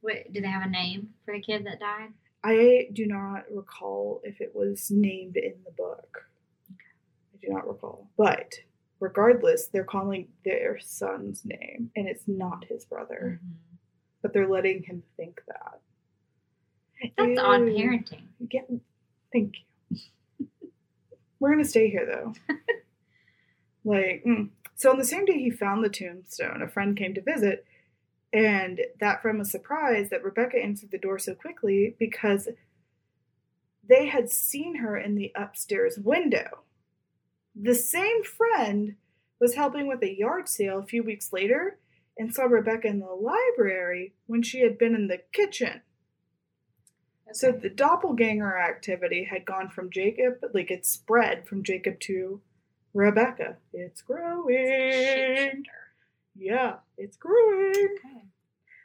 Wait, 0.04 0.32
do 0.32 0.40
they 0.40 0.48
have 0.48 0.68
a 0.68 0.70
name 0.70 1.14
for 1.26 1.34
the 1.34 1.42
kid 1.42 1.66
that 1.66 1.80
died? 1.80 2.14
I 2.48 2.88
do 2.94 3.06
not 3.06 3.44
recall 3.52 4.22
if 4.24 4.40
it 4.40 4.56
was 4.56 4.90
named 4.90 5.36
in 5.36 5.56
the 5.66 5.72
book. 5.72 6.30
I 6.72 7.38
do 7.42 7.50
not 7.50 7.68
recall. 7.68 8.08
But 8.18 8.54
regardless, 9.02 9.68
they're 9.68 9.84
calling 9.84 10.30
their 10.46 10.80
son's 10.80 11.44
name, 11.44 11.92
and 11.98 12.08
it's 12.08 12.26
not 12.26 12.64
his 12.70 12.86
brother. 12.86 13.42
Mhm. 13.44 13.56
But 14.22 14.32
they're 14.32 14.48
letting 14.48 14.84
him 14.84 15.04
think 15.18 15.42
that. 15.48 15.82
That's 17.18 17.40
odd 17.40 17.62
parenting. 17.62 18.28
Yeah, 18.50 18.62
thank 19.34 19.56
you. 19.90 20.48
We're 21.40 21.52
gonna 21.52 21.66
stay 21.66 21.90
here 21.90 22.06
though. 22.06 22.34
like, 23.84 24.24
mm. 24.26 24.52
so 24.76 24.90
on 24.90 24.98
the 24.98 25.04
same 25.04 25.26
day 25.26 25.38
he 25.38 25.52
found 25.52 25.84
the 25.84 25.90
tombstone, 25.90 26.62
a 26.62 26.70
friend 26.70 26.96
came 26.96 27.14
to 27.14 27.22
visit, 27.22 27.66
and 28.34 28.82
that 29.00 29.22
friend 29.22 29.40
was 29.40 29.52
surprised 29.52 30.10
that 30.12 30.24
Rebecca 30.24 30.58
answered 30.58 30.92
the 30.92 30.98
door 30.98 31.20
so 31.20 31.34
quickly 31.34 31.96
because 31.98 32.50
they 33.88 34.08
had 34.08 34.30
seen 34.30 34.78
her 34.78 34.98
in 34.98 35.16
the 35.16 35.32
upstairs 35.36 35.98
window. 35.98 36.64
The 37.56 37.76
same 37.76 38.24
friend 38.24 38.96
was 39.40 39.56
helping 39.56 39.88
with 39.88 40.04
a 40.04 40.18
yard 40.18 40.50
sale 40.50 40.80
a 40.80 40.86
few 40.86 41.04
weeks 41.04 41.32
later 41.32 41.78
and 42.18 42.34
saw 42.34 42.44
Rebecca 42.44 42.88
in 42.88 43.00
the 43.00 43.06
library 43.08 44.14
when 44.26 44.42
she 44.42 44.62
had 44.62 44.78
been 44.78 44.96
in 44.96 45.08
the 45.08 45.22
kitchen. 45.32 45.82
So 47.34 47.52
the 47.52 47.70
doppelganger 47.70 48.58
activity 48.58 49.26
had 49.26 49.46
gone 49.46 49.70
from 49.70 49.90
Jacob, 49.90 50.40
like 50.54 50.72
it 50.72 50.86
spread 50.86 51.48
from 51.48 51.64
Jacob 51.64 52.00
to 52.02 52.42
Rebecca. 52.94 53.58
It's 53.74 54.02
growing. 54.02 54.56
Shapeshifter. 54.56 55.87
Yeah, 56.38 56.76
it's 56.98 57.18
growing. 57.18 57.72
Okay. 57.76 58.24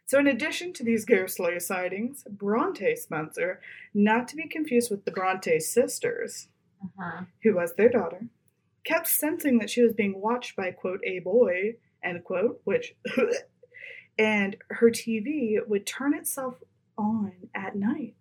So, 0.06 0.18
in 0.18 0.26
addition 0.26 0.72
to 0.74 0.84
these 0.84 1.04
ghostly 1.04 1.58
sightings, 1.60 2.24
Bronte 2.28 2.94
Spencer, 2.96 3.60
not 3.94 4.28
to 4.28 4.36
be 4.36 4.46
confused 4.48 4.90
with 4.90 5.04
the 5.04 5.10
Bronte 5.10 5.58
sisters, 5.60 6.48
Uh-huh. 6.82 7.24
who 7.42 7.54
was 7.54 7.74
their 7.74 7.88
daughter, 7.88 8.26
kept 8.84 9.06
sensing 9.06 9.58
that 9.58 9.70
she 9.70 9.82
was 9.82 9.92
being 9.92 10.20
watched 10.20 10.56
by, 10.56 10.70
quote, 10.72 11.00
a 11.04 11.20
boy, 11.20 11.76
end 12.02 12.24
quote, 12.24 12.60
which, 12.64 12.94
and 14.18 14.56
her 14.70 14.90
TV 14.90 15.64
would 15.66 15.86
turn 15.86 16.14
itself 16.14 16.56
on 16.98 17.32
at 17.54 17.76
night. 17.76 18.14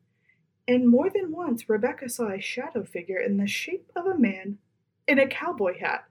And 0.67 0.87
more 0.87 1.09
than 1.09 1.31
once, 1.31 1.67
Rebecca 1.67 2.07
saw 2.07 2.29
a 2.31 2.39
shadow 2.39 2.83
figure 2.83 3.19
in 3.19 3.37
the 3.37 3.47
shape 3.47 3.91
of 3.95 4.05
a 4.05 4.17
man 4.17 4.59
in 5.07 5.19
a 5.19 5.27
cowboy 5.27 5.79
hat. 5.79 6.05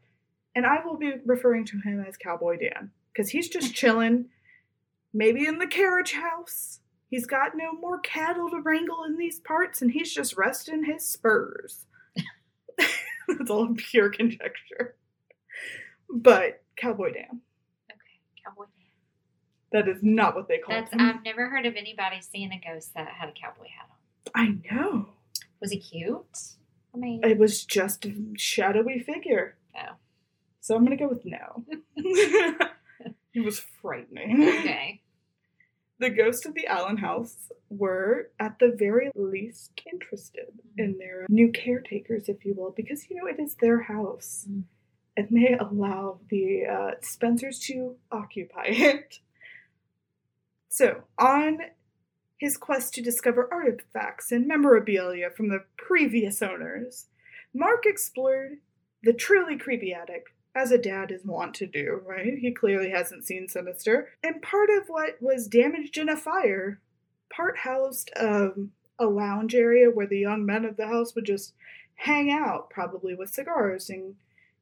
And 0.54 0.66
I 0.66 0.84
will 0.84 0.96
be 0.96 1.14
referring 1.24 1.64
to 1.66 1.78
him 1.78 2.04
as 2.06 2.16
Cowboy 2.16 2.58
Dan, 2.58 2.90
because 3.12 3.30
he's 3.30 3.48
just 3.48 3.74
chilling, 3.74 4.26
maybe 5.12 5.46
in 5.46 5.58
the 5.58 5.66
carriage 5.66 6.12
house. 6.12 6.80
He's 7.08 7.26
got 7.26 7.56
no 7.56 7.72
more 7.72 7.98
cattle 8.00 8.48
to 8.50 8.60
wrangle 8.60 9.04
in 9.04 9.16
these 9.16 9.40
parts, 9.40 9.82
and 9.82 9.90
he's 9.90 10.12
just 10.14 10.36
resting 10.36 10.84
his 10.84 11.04
spurs. 11.04 11.86
That's 13.28 13.50
all 13.50 13.74
pure 13.76 14.10
conjecture. 14.10 14.94
But 16.08 16.62
Cowboy 16.76 17.12
Dan. 17.12 17.40
Okay. 17.90 18.44
Cowboy 18.44 18.64
Dan. 18.64 18.70
That 19.72 19.88
is 19.88 20.02
not 20.02 20.34
what 20.34 20.48
they 20.48 20.58
call 20.58 20.74
That's 20.74 20.92
him. 20.92 21.00
I've 21.00 21.24
never 21.24 21.48
heard 21.48 21.66
of 21.66 21.74
anybody 21.76 22.20
seeing 22.20 22.52
a 22.52 22.60
ghost 22.60 22.94
that 22.94 23.08
had 23.08 23.28
a 23.28 23.32
cowboy 23.32 23.66
hat 23.68 23.88
on. 24.34 24.60
I 24.70 24.74
know. 24.74 25.08
Was 25.60 25.72
he 25.72 25.78
cute? 25.78 26.38
I 26.94 26.98
mean, 26.98 27.20
It 27.24 27.38
was 27.38 27.64
just 27.64 28.04
a 28.06 28.14
shadowy 28.36 28.98
figure. 29.00 29.56
No. 29.74 29.92
So 30.60 30.74
I'm 30.74 30.84
gonna 30.84 30.96
go 30.96 31.08
with 31.08 31.24
no. 31.24 31.64
it 33.34 33.44
was 33.44 33.60
frightening. 33.80 34.42
okay. 34.60 35.02
The 35.98 36.08
ghosts 36.08 36.46
of 36.46 36.54
the 36.54 36.66
Allen 36.66 36.96
house 36.96 37.36
were, 37.68 38.30
at 38.40 38.58
the 38.58 38.74
very 38.74 39.10
least, 39.14 39.78
interested 39.92 40.46
in 40.78 40.96
their 40.96 41.26
new 41.28 41.52
caretakers, 41.52 42.26
if 42.30 42.42
you 42.42 42.54
will, 42.54 42.70
because 42.70 43.10
you 43.10 43.16
know 43.16 43.26
it 43.26 43.38
is 43.38 43.54
their 43.56 43.82
house, 43.82 44.46
Mm. 44.50 44.62
and 45.18 45.28
they 45.30 45.58
allow 45.60 46.20
the 46.30 46.64
uh, 46.64 46.90
Spencers 47.02 47.58
to 47.66 47.96
occupy 48.10 48.64
it. 48.68 49.18
So, 50.70 51.02
on 51.18 51.58
his 52.38 52.56
quest 52.56 52.94
to 52.94 53.02
discover 53.02 53.46
artifacts 53.52 54.32
and 54.32 54.46
memorabilia 54.46 55.28
from 55.28 55.50
the 55.50 55.64
previous 55.76 56.40
owners, 56.40 57.08
Mark 57.52 57.84
explored 57.84 58.52
the 59.02 59.12
truly 59.12 59.58
creepy 59.58 59.92
attic, 59.92 60.34
as 60.54 60.72
a 60.72 60.78
dad 60.78 61.10
is 61.12 61.24
wont 61.24 61.54
to 61.54 61.66
do, 61.66 62.02
right? 62.04 62.38
He 62.38 62.50
clearly 62.52 62.90
hasn't 62.90 63.24
seen 63.24 63.48
Sinister. 63.48 64.08
And 64.22 64.42
part 64.42 64.68
of 64.70 64.88
what 64.88 65.20
was 65.20 65.46
damaged 65.46 65.96
in 65.96 66.08
a 66.08 66.16
fire, 66.16 66.80
part 67.32 67.58
housed 67.58 68.10
um, 68.16 68.72
a 68.98 69.06
lounge 69.06 69.54
area 69.54 69.90
where 69.90 70.06
the 70.06 70.18
young 70.18 70.44
men 70.44 70.64
of 70.64 70.76
the 70.76 70.88
house 70.88 71.14
would 71.14 71.24
just 71.24 71.54
hang 71.94 72.30
out, 72.30 72.70
probably 72.70 73.14
with 73.14 73.30
cigars, 73.30 73.90
and 73.90 74.16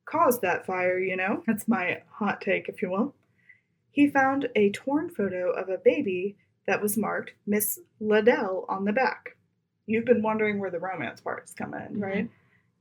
cause 0.05 0.41
that 0.41 0.67
fire, 0.67 0.99
you 0.99 1.17
know? 1.17 1.43
That's 1.47 1.69
my 1.69 2.03
hot 2.11 2.41
take, 2.41 2.69
if 2.69 2.83
you 2.83 2.91
will. 2.91 3.15
He 3.91 4.09
found 4.09 4.49
a 4.55 4.71
torn 4.71 5.11
photo 5.11 5.51
of 5.51 5.69
a 5.69 5.79
baby 5.79 6.37
that 6.67 6.83
was 6.83 6.97
marked 6.97 7.33
Miss 7.47 7.81
Liddell 8.01 8.67
on 8.69 8.85
the 8.85 8.93
back. 8.93 9.37
You've 9.87 10.05
been 10.05 10.23
wondering 10.23 10.59
where 10.59 10.71
the 10.71 10.79
romance 10.79 11.21
parts 11.21 11.55
come 11.55 11.75
in, 11.75 11.99
right? 11.99 12.29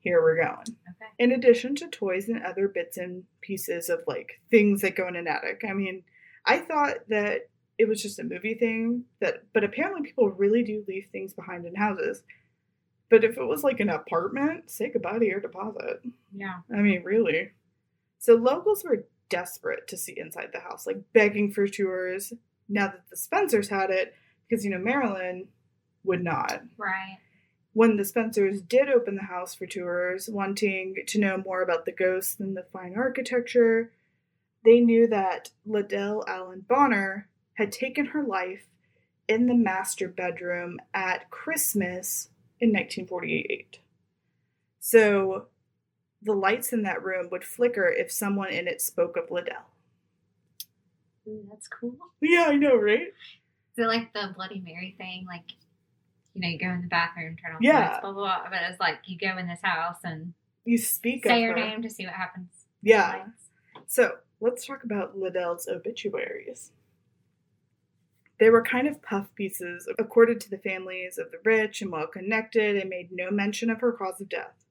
Here 0.07 0.21
we're 0.21 0.35
going. 0.35 0.61
Okay. 0.61 1.11
In 1.19 1.31
addition 1.33 1.75
to 1.75 1.87
toys 1.87 2.29
and 2.29 2.43
other 2.43 2.67
bits 2.67 2.97
and 2.97 3.23
pieces 3.41 3.89
of 3.89 3.99
like 4.07 4.39
things 4.49 4.81
that 4.81 4.95
go 4.95 5.07
in 5.07 5.15
an 5.15 5.27
attic. 5.27 5.63
I 5.67 5.73
mean, 5.73 6.03
I 6.45 6.59
thought 6.59 6.95
that 7.09 7.49
it 7.77 7.87
was 7.87 8.01
just 8.01 8.19
a 8.19 8.23
movie 8.23 8.55
thing 8.55 9.03
that 9.19 9.43
but 9.53 9.63
apparently 9.63 10.03
people 10.03 10.29
really 10.29 10.63
do 10.63 10.85
leave 10.87 11.07
things 11.11 11.33
behind 11.33 11.65
in 11.65 11.75
houses. 11.75 12.23
But 13.09 13.23
if 13.23 13.37
it 13.37 13.45
was 13.45 13.63
like 13.63 13.79
an 13.79 13.89
apartment, 13.89 14.69
say 14.69 14.89
goodbye 14.89 15.19
to 15.19 15.25
your 15.25 15.39
deposit. 15.39 16.01
Yeah. 16.35 16.59
I 16.73 16.77
mean, 16.77 17.03
really. 17.03 17.51
So 18.19 18.35
locals 18.35 18.83
were 18.83 19.05
desperate 19.29 19.87
to 19.89 19.97
see 19.97 20.17
inside 20.17 20.49
the 20.53 20.59
house, 20.59 20.87
like 20.87 20.97
begging 21.13 21.51
for 21.51 21.67
tours 21.67 22.33
now 22.69 22.87
that 22.87 23.03
the 23.09 23.17
Spencers 23.17 23.69
had 23.69 23.89
it, 23.91 24.13
because 24.47 24.65
you 24.65 24.71
know 24.71 24.79
Marilyn 24.79 25.47
would 26.03 26.23
not. 26.23 26.61
Right. 26.77 27.17
When 27.77 27.95
the 27.95 28.05
Spencers 28.05 28.59
did 28.63 28.89
open 28.89 29.13
the 29.13 29.21
house 29.21 29.53
for 29.53 29.67
tours, 29.67 30.27
wanting 30.27 30.95
to 31.05 31.19
know 31.19 31.37
more 31.37 31.61
about 31.61 31.85
the 31.85 31.91
ghosts 31.91 32.39
and 32.39 32.57
the 32.57 32.63
fine 32.63 32.95
architecture, 32.97 33.91
they 34.65 34.79
knew 34.79 35.05
that 35.05 35.51
Liddell 35.63 36.25
Allen 36.27 36.65
Bonner 36.67 37.27
had 37.53 37.71
taken 37.71 38.07
her 38.07 38.23
life 38.23 38.65
in 39.27 39.45
the 39.45 39.53
master 39.53 40.07
bedroom 40.07 40.79
at 40.91 41.29
Christmas 41.29 42.29
in 42.59 42.69
1948. 42.69 43.77
So 44.79 45.45
the 46.23 46.33
lights 46.33 46.73
in 46.73 46.81
that 46.81 47.03
room 47.03 47.27
would 47.29 47.43
flicker 47.43 47.87
if 47.87 48.11
someone 48.11 48.49
in 48.49 48.67
it 48.67 48.81
spoke 48.81 49.17
of 49.17 49.29
Liddell. 49.29 49.67
Ooh, 51.27 51.45
that's 51.47 51.67
cool. 51.67 51.95
Yeah, 52.21 52.47
I 52.47 52.55
know, 52.55 52.75
right? 52.75 53.09
Is 53.09 53.77
it 53.77 53.85
like 53.85 54.13
the 54.13 54.33
Bloody 54.35 54.63
Mary 54.65 54.95
thing? 54.97 55.27
Like, 55.27 55.43
you 56.37 56.41
know, 56.41 56.47
you 56.49 56.59
go 56.59 56.69
in 56.69 56.81
the 56.81 56.87
bathroom, 56.87 57.35
turn 57.35 57.55
on 57.55 57.61
Yeah. 57.61 57.71
the 57.73 57.79
lights, 57.87 57.99
blah, 58.01 58.11
blah, 58.11 58.39
blah. 58.41 58.49
But 58.51 58.59
it's 58.69 58.79
like 58.79 58.99
you 59.05 59.17
go 59.17 59.37
in 59.37 59.47
this 59.47 59.61
house 59.63 59.97
and 60.03 60.33
You 60.65 60.77
speak 60.77 61.25
say 61.25 61.41
your 61.41 61.53
her. 61.53 61.59
name 61.59 61.81
to 61.81 61.89
see 61.89 62.05
what 62.05 62.13
happens. 62.13 62.49
Yeah. 62.81 63.25
So 63.87 64.17
let's 64.39 64.65
talk 64.65 64.83
about 64.83 65.17
Liddell's 65.17 65.67
obituaries. 65.67 66.71
They 68.39 68.51
were 68.51 68.61
kind 68.61 68.87
of 68.87 69.01
puff 69.01 69.33
pieces 69.33 69.89
accorded 69.97 70.39
to 70.41 70.49
the 70.49 70.59
families 70.59 71.17
of 71.17 71.31
the 71.31 71.39
rich 71.43 71.81
and 71.81 71.91
well 71.91 72.05
connected 72.05 72.75
and 72.77 72.89
made 72.89 73.11
no 73.11 73.31
mention 73.31 73.69
of 73.71 73.81
her 73.81 73.91
cause 73.91 74.21
of 74.21 74.29
death. 74.29 74.63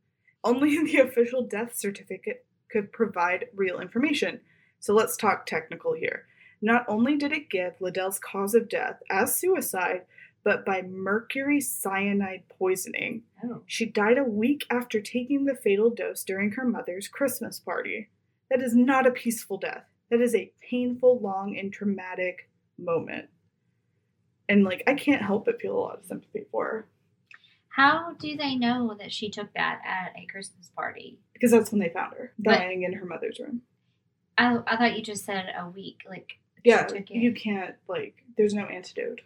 Only 0.44 0.78
the 0.84 0.98
official 0.98 1.42
death 1.42 1.76
certificate 1.76 2.44
could 2.70 2.92
provide 2.92 3.46
real 3.54 3.80
information. 3.80 4.40
So 4.78 4.94
let's 4.94 5.16
talk 5.16 5.46
technical 5.46 5.94
here. 5.94 6.26
Not 6.62 6.84
only 6.88 7.16
did 7.16 7.32
it 7.32 7.50
give 7.50 7.80
Liddell's 7.80 8.18
cause 8.20 8.54
of 8.54 8.68
death 8.68 9.02
as 9.10 9.34
suicide, 9.34 10.02
but 10.46 10.64
by 10.64 10.80
mercury 10.80 11.60
cyanide 11.60 12.44
poisoning. 12.56 13.24
Oh. 13.44 13.62
She 13.66 13.84
died 13.84 14.16
a 14.16 14.22
week 14.22 14.64
after 14.70 15.00
taking 15.00 15.44
the 15.44 15.56
fatal 15.56 15.90
dose 15.90 16.22
during 16.22 16.52
her 16.52 16.64
mother's 16.64 17.08
Christmas 17.08 17.58
party. 17.58 18.10
That 18.48 18.62
is 18.62 18.72
not 18.72 19.08
a 19.08 19.10
peaceful 19.10 19.58
death. 19.58 19.82
That 20.08 20.20
is 20.20 20.36
a 20.36 20.52
painful, 20.70 21.18
long, 21.18 21.58
and 21.58 21.72
traumatic 21.72 22.48
moment. 22.78 23.28
And, 24.48 24.62
like, 24.62 24.84
I 24.86 24.94
can't 24.94 25.20
help 25.20 25.46
but 25.46 25.60
feel 25.60 25.76
a 25.76 25.80
lot 25.80 25.98
of 25.98 26.06
sympathy 26.06 26.44
for 26.52 26.64
her 26.64 26.88
How 27.70 28.12
do 28.12 28.36
they 28.36 28.54
know 28.54 28.94
that 29.00 29.10
she 29.12 29.28
took 29.28 29.52
that 29.54 29.80
at 29.84 30.12
a 30.16 30.26
Christmas 30.26 30.70
party? 30.76 31.18
because 31.32 31.50
that's 31.50 31.72
when 31.72 31.80
they 31.80 31.88
found 31.88 32.14
her, 32.14 32.32
But- 32.38 32.58
dying 32.58 32.84
in 32.84 32.92
her 32.92 33.04
mother's 33.04 33.40
room. 33.40 33.62
I, 34.38 34.58
I 34.64 34.76
thought 34.76 34.96
you 34.96 35.02
just 35.02 35.24
said 35.24 35.46
a 35.58 35.68
week. 35.68 36.02
Like, 36.08 36.38
Yeah, 36.62 36.86
you 37.10 37.32
can't, 37.32 37.74
like, 37.88 38.22
there's 38.36 38.54
no 38.54 38.64
antidote. 38.66 39.22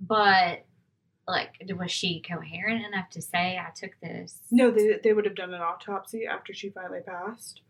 But, 0.00 0.64
like, 1.28 1.54
was 1.76 1.90
she 1.90 2.20
coherent 2.20 2.84
enough 2.86 3.10
to 3.10 3.22
say, 3.22 3.58
I 3.58 3.70
took 3.74 3.92
this? 4.00 4.38
No, 4.50 4.70
they, 4.70 4.98
they 5.02 5.12
would 5.12 5.26
have 5.26 5.34
done 5.36 5.52
an 5.54 5.60
autopsy 5.60 6.26
after 6.26 6.52
she 6.54 6.70
finally 6.70 7.00
passed, 7.00 7.60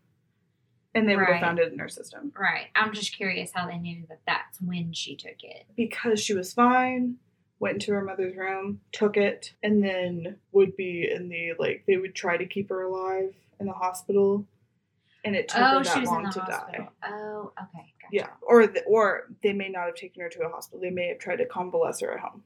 and 0.95 1.07
they 1.07 1.15
would 1.15 1.25
have 1.27 1.41
found 1.41 1.59
it 1.59 1.71
in 1.71 1.79
her 1.79 1.89
system. 1.89 2.31
Right. 2.37 2.67
I'm 2.75 2.93
just 2.93 3.15
curious 3.15 3.51
how 3.53 3.67
they 3.67 3.77
knew 3.77 4.03
that 4.09 4.21
that's 4.25 4.61
when 4.61 4.93
she 4.93 5.15
took 5.15 5.43
it. 5.43 5.65
because 5.75 6.19
she 6.21 6.33
was 6.33 6.53
fine, 6.53 7.17
went 7.59 7.75
into 7.75 7.91
her 7.93 8.03
mother's 8.03 8.35
room, 8.35 8.81
took 8.91 9.17
it, 9.17 9.53
and 9.61 9.83
then 9.83 10.37
would 10.51 10.75
be 10.75 11.09
in 11.13 11.29
the 11.29 11.53
like 11.59 11.83
they 11.87 11.97
would 11.97 12.15
try 12.15 12.35
to 12.37 12.45
keep 12.45 12.69
her 12.69 12.81
alive 12.81 13.33
in 13.59 13.67
the 13.67 13.73
hospital, 13.73 14.45
and 15.23 15.35
it 15.35 15.47
took 15.49 15.61
oh, 15.61 15.77
her 15.79 15.83
she 15.83 15.99
that 15.99 16.05
long 16.05 16.31
to 16.31 16.39
hospital. 16.39 16.87
die. 17.03 17.09
Oh, 17.09 17.51
okay. 17.61 17.93
Gotcha. 18.01 18.11
Yeah, 18.11 18.27
or 18.41 18.67
the, 18.67 18.83
or 18.83 19.29
they 19.43 19.53
may 19.53 19.69
not 19.69 19.85
have 19.85 19.95
taken 19.95 20.21
her 20.21 20.29
to 20.29 20.41
a 20.45 20.49
hospital. 20.49 20.79
They 20.81 20.89
may 20.89 21.07
have 21.09 21.19
tried 21.19 21.37
to 21.37 21.45
convalesce 21.45 22.01
her 22.01 22.13
at 22.13 22.19
home. 22.19 22.43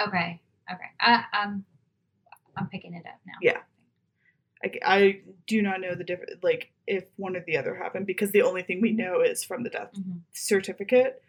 Okay. 0.00 0.40
Okay. 0.72 0.90
I, 1.00 1.24
I'm 1.32 1.64
I'm 2.56 2.68
picking 2.68 2.94
it 2.94 3.04
up 3.06 3.20
now. 3.26 3.34
Yeah. 3.40 3.58
I, 4.64 4.72
I 4.84 5.20
do 5.46 5.60
not 5.62 5.80
know 5.80 5.94
the 5.94 6.02
difference, 6.04 6.32
like 6.42 6.70
if 6.86 7.04
one 7.16 7.36
or 7.36 7.44
the 7.46 7.58
other 7.58 7.74
happened, 7.76 8.06
because 8.06 8.32
the 8.32 8.42
only 8.42 8.62
thing 8.62 8.80
we 8.80 8.92
know 8.92 9.20
is 9.20 9.44
from 9.44 9.62
the 9.62 9.70
death 9.70 9.90
Mhm. 9.94 10.20
certificate 10.32 11.22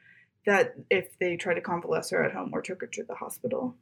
that 0.45 0.75
if 0.89 1.19
they 1.19 1.35
tried 1.35 1.55
to 1.55 1.61
convalesce 1.61 2.09
her 2.11 2.23
at 2.23 2.31
home 2.31 2.51
or 2.53 2.61
took 2.61 2.79
her 2.81 2.87
to 2.87 3.03
the 3.03 3.15
hospital, 3.15 3.75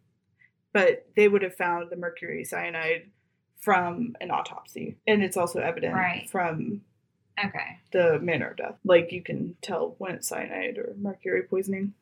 but 0.73 1.05
they 1.15 1.27
would 1.27 1.43
have 1.43 1.55
found 1.55 1.89
the 1.91 1.95
mercury 1.95 2.43
cyanide 2.43 3.11
from 3.59 4.15
an 4.19 4.31
autopsy, 4.31 4.97
and 5.07 5.23
it's 5.23 5.37
also 5.37 5.59
evident 5.59 5.93
Right. 5.93 6.27
from 6.29 6.81
Okay. 7.43 7.79
the 7.91 8.19
manner 8.19 8.51
of 8.51 8.57
death. 8.57 8.75
Like 8.83 9.11
you 9.11 9.21
can 9.21 9.55
tell 9.61 9.95
when 9.97 10.15
it's 10.15 10.29
cyanide 10.29 10.77
or 10.77 10.95
mercury 10.97 11.43
poisoning. 11.43 11.93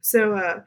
So 0.00 0.34
uh 0.34 0.62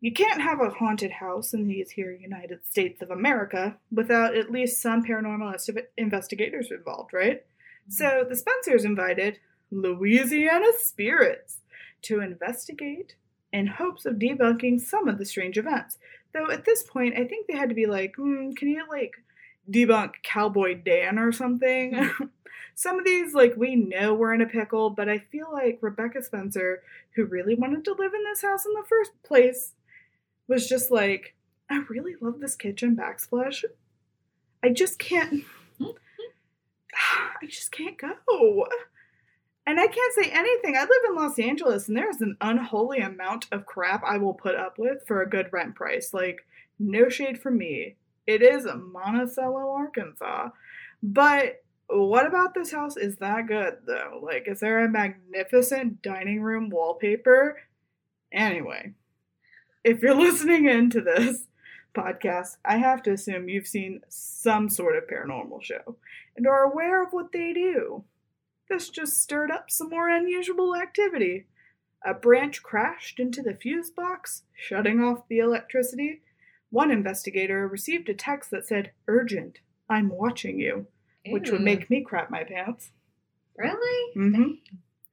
you 0.00 0.12
can't 0.12 0.40
have 0.42 0.60
a 0.60 0.70
haunted 0.70 1.10
house 1.10 1.52
in 1.52 1.66
these 1.66 1.90
here 1.90 2.12
United 2.12 2.64
States 2.66 3.02
of 3.02 3.10
America 3.10 3.76
without 3.90 4.36
at 4.36 4.50
least 4.50 4.80
some 4.80 5.04
paranormal 5.04 5.56
investigators 5.96 6.70
involved, 6.70 7.12
right? 7.12 7.44
So 7.88 8.24
the 8.28 8.36
Spencers 8.36 8.84
invited 8.84 9.38
Louisiana 9.70 10.68
spirits 10.78 11.58
to 12.02 12.20
investigate 12.20 13.16
in 13.52 13.66
hopes 13.66 14.06
of 14.06 14.16
debunking 14.16 14.80
some 14.80 15.08
of 15.08 15.18
the 15.18 15.24
strange 15.24 15.58
events. 15.58 15.98
Though 16.32 16.50
at 16.50 16.64
this 16.64 16.82
point, 16.82 17.14
I 17.16 17.24
think 17.24 17.46
they 17.46 17.56
had 17.56 17.70
to 17.70 17.74
be 17.74 17.86
like, 17.86 18.14
hmm, 18.16 18.52
can 18.52 18.68
you 18.68 18.84
like 18.88 19.14
debunk 19.70 20.22
Cowboy 20.22 20.74
Dan 20.74 21.18
or 21.18 21.32
something? 21.32 22.10
some 22.74 22.98
of 22.98 23.04
these, 23.04 23.34
like, 23.34 23.54
we 23.56 23.76
know 23.76 24.14
we're 24.14 24.34
in 24.34 24.40
a 24.40 24.46
pickle, 24.46 24.90
but 24.90 25.08
I 25.08 25.18
feel 25.18 25.48
like 25.52 25.78
Rebecca 25.80 26.22
Spencer, 26.22 26.82
who 27.14 27.24
really 27.24 27.54
wanted 27.54 27.84
to 27.84 27.92
live 27.92 28.12
in 28.14 28.24
this 28.24 28.42
house 28.42 28.64
in 28.64 28.72
the 28.72 28.86
first 28.88 29.12
place, 29.22 29.74
was 30.46 30.68
just 30.68 30.90
like, 30.90 31.34
I 31.70 31.84
really 31.88 32.14
love 32.20 32.40
this 32.40 32.56
kitchen 32.56 32.96
backsplash. 32.96 33.64
I 34.62 34.70
just 34.70 34.98
can't. 34.98 35.44
I 35.80 37.46
just 37.46 37.70
can't 37.70 37.98
go. 37.98 38.66
And 39.66 39.78
I 39.78 39.86
can't 39.86 40.14
say 40.14 40.30
anything. 40.30 40.76
I 40.76 40.80
live 40.80 41.10
in 41.10 41.14
Los 41.14 41.38
Angeles 41.38 41.88
and 41.88 41.96
there's 41.96 42.22
an 42.22 42.38
unholy 42.40 43.00
amount 43.00 43.46
of 43.52 43.66
crap 43.66 44.02
I 44.02 44.16
will 44.16 44.32
put 44.32 44.54
up 44.54 44.78
with 44.78 45.06
for 45.06 45.20
a 45.20 45.28
good 45.28 45.52
rent 45.52 45.74
price. 45.74 46.14
Like, 46.14 46.46
no 46.78 47.10
shade 47.10 47.38
from 47.38 47.58
me. 47.58 47.96
It 48.26 48.42
is 48.42 48.66
Monticello, 48.66 49.70
Arkansas. 49.70 50.50
But 51.02 51.62
what 51.88 52.26
about 52.26 52.54
this 52.54 52.72
house 52.72 52.96
is 52.96 53.16
that 53.16 53.46
good, 53.46 53.78
though? 53.86 54.20
Like, 54.22 54.46
is 54.46 54.60
there 54.60 54.84
a 54.84 54.90
magnificent 54.90 56.02
dining 56.02 56.42
room 56.42 56.68
wallpaper? 56.68 57.58
Anyway, 58.32 58.92
if 59.84 60.02
you're 60.02 60.14
listening 60.20 60.66
into 60.66 61.00
this 61.00 61.46
podcast, 61.94 62.56
I 62.64 62.76
have 62.76 63.02
to 63.04 63.12
assume 63.12 63.48
you've 63.48 63.66
seen 63.66 64.02
some 64.08 64.68
sort 64.68 64.96
of 64.96 65.08
paranormal 65.08 65.62
show 65.62 65.96
and 66.36 66.46
are 66.46 66.62
aware 66.62 67.02
of 67.02 67.12
what 67.12 67.32
they 67.32 67.52
do. 67.52 68.04
This 68.68 68.90
just 68.90 69.22
stirred 69.22 69.50
up 69.50 69.70
some 69.70 69.88
more 69.88 70.08
unusual 70.08 70.76
activity. 70.76 71.46
A 72.04 72.12
branch 72.12 72.62
crashed 72.62 73.18
into 73.18 73.42
the 73.42 73.54
fuse 73.54 73.90
box, 73.90 74.42
shutting 74.54 75.00
off 75.02 75.26
the 75.28 75.38
electricity. 75.38 76.20
One 76.70 76.90
investigator 76.90 77.66
received 77.66 78.10
a 78.10 78.14
text 78.14 78.50
that 78.50 78.68
said, 78.68 78.92
Urgent, 79.08 79.60
I'm 79.88 80.10
watching 80.10 80.60
you, 80.60 80.86
which 81.32 81.50
would 81.50 81.60
make 81.60 81.88
me 81.90 82.02
crap 82.02 82.30
my 82.30 82.44
pants. 82.44 82.90
really. 83.56 84.12
hmm 84.14 84.52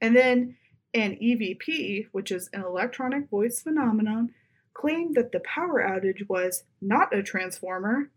And 0.01 0.15
then 0.15 0.57
an 0.93 1.17
EVP, 1.21 2.07
which 2.11 2.31
is 2.31 2.49
an 2.53 2.63
electronic 2.63 3.29
voice 3.29 3.61
phenomenon, 3.61 4.33
claimed 4.73 5.15
that 5.15 5.31
the 5.31 5.41
power 5.41 5.81
outage 5.81 6.27
was 6.29 6.63
not 6.81 7.15
a 7.15 7.23
transformer. 7.23 8.11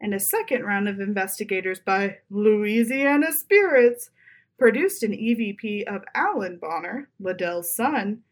And 0.00 0.14
a 0.14 0.20
second 0.20 0.64
round 0.64 0.88
of 0.88 0.98
investigators 0.98 1.78
by 1.78 2.18
Louisiana 2.28 3.32
Spirits 3.32 4.10
produced 4.58 5.02
an 5.02 5.12
EVP 5.12 5.84
of 5.84 6.02
Alan 6.14 6.58
Bonner, 6.60 7.08
Liddell's 7.20 7.74
son, 7.74 8.22